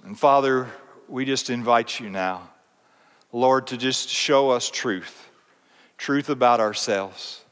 And 0.03 0.17
Father, 0.17 0.67
we 1.09 1.25
just 1.25 1.49
invite 1.49 1.99
you 1.99 2.11
now, 2.11 2.49
Lord, 3.31 3.65
to 3.67 3.77
just 3.77 4.07
show 4.07 4.51
us 4.51 4.69
truth, 4.69 5.29
truth 5.97 6.29
about 6.29 6.59
ourselves. 6.59 7.43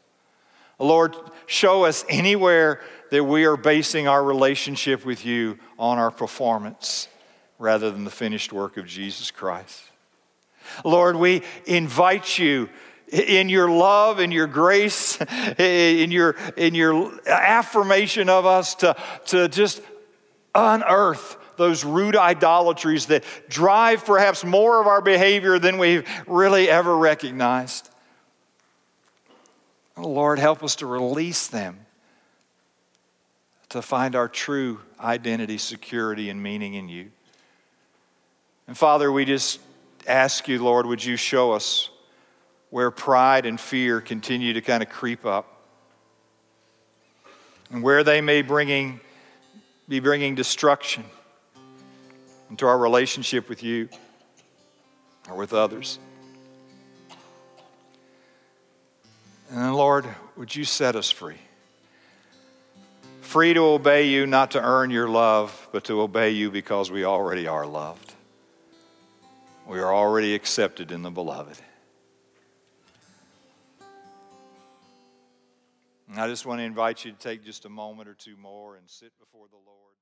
Lord, 0.77 1.15
show 1.47 1.85
us 1.85 2.05
anywhere 2.09 2.79
that 3.09 3.23
we 3.23 3.45
are 3.45 3.57
basing 3.57 4.07
our 4.07 4.23
relationship 4.23 5.03
with 5.03 5.25
you 5.25 5.57
on 5.79 5.97
our 5.97 6.11
performance 6.11 7.07
rather 7.57 7.89
than 7.89 8.03
the 8.03 8.11
finished 8.11 8.53
work 8.53 8.77
of 8.77 8.85
Jesus 8.85 9.31
Christ. 9.31 9.81
Lord, 10.83 11.15
we 11.15 11.43
invite 11.65 12.37
you 12.37 12.69
in 13.11 13.49
your 13.49 13.69
love, 13.69 14.19
in 14.19 14.31
your 14.31 14.47
grace, 14.47 15.19
in 15.57 16.11
your, 16.11 16.35
in 16.57 16.73
your 16.75 17.11
affirmation 17.27 18.29
of 18.29 18.45
us 18.45 18.75
to, 18.75 18.95
to 19.27 19.47
just 19.47 19.81
unearth 20.55 21.37
those 21.57 21.85
root 21.85 22.15
idolatries 22.15 23.07
that 23.07 23.23
drive 23.47 24.05
perhaps 24.05 24.43
more 24.43 24.81
of 24.81 24.87
our 24.87 25.01
behavior 25.01 25.59
than 25.59 25.77
we've 25.77 26.07
really 26.27 26.69
ever 26.69 26.97
recognized. 26.97 27.89
Oh, 29.95 30.09
Lord, 30.09 30.39
help 30.39 30.63
us 30.63 30.77
to 30.77 30.87
release 30.87 31.47
them 31.47 31.79
to 33.69 33.81
find 33.81 34.15
our 34.15 34.27
true 34.27 34.79
identity, 34.99 35.57
security, 35.57 36.29
and 36.29 36.41
meaning 36.41 36.75
in 36.75 36.89
you. 36.89 37.11
And 38.67 38.77
Father, 38.77 39.11
we 39.11 39.25
just 39.25 39.59
ask 40.07 40.47
you, 40.47 40.63
Lord, 40.63 40.85
would 40.85 41.03
you 41.03 41.15
show 41.15 41.53
us 41.53 41.89
where 42.69 42.91
pride 42.91 43.45
and 43.45 43.59
fear 43.59 44.01
continue 44.01 44.53
to 44.53 44.61
kind 44.61 44.81
of 44.81 44.89
creep 44.89 45.25
up 45.25 45.61
and 47.69 47.83
where 47.83 48.03
they 48.03 48.21
may 48.21 48.41
bringing, 48.41 48.99
be 49.87 49.99
bringing 49.99 50.35
destruction 50.35 51.03
into 52.49 52.65
our 52.65 52.77
relationship 52.77 53.49
with 53.49 53.63
you 53.63 53.89
or 55.29 55.35
with 55.35 55.53
others. 55.53 55.99
And 59.49 59.59
then, 59.59 59.73
Lord, 59.73 60.05
would 60.35 60.55
you 60.55 60.63
set 60.63 60.95
us 60.95 61.11
free? 61.11 61.37
Free 63.21 63.53
to 63.53 63.61
obey 63.61 64.07
you, 64.07 64.25
not 64.25 64.51
to 64.51 64.61
earn 64.61 64.89
your 64.89 65.07
love, 65.07 65.67
but 65.71 65.83
to 65.85 66.01
obey 66.01 66.31
you 66.31 66.51
because 66.51 66.91
we 66.91 67.05
already 67.05 67.47
are 67.47 67.65
loved. 67.65 68.02
We 69.65 69.79
are 69.79 69.93
already 69.93 70.35
accepted 70.35 70.91
in 70.91 71.01
the 71.03 71.11
beloved. 71.11 71.57
I 76.15 76.27
just 76.27 76.45
want 76.45 76.59
to 76.59 76.63
invite 76.63 77.05
you 77.05 77.11
to 77.11 77.17
take 77.17 77.43
just 77.43 77.65
a 77.65 77.69
moment 77.69 78.07
or 78.07 78.13
two 78.13 78.37
more 78.37 78.75
and 78.75 78.87
sit 78.87 79.11
before 79.19 79.47
the 79.49 79.57
Lord. 79.57 79.92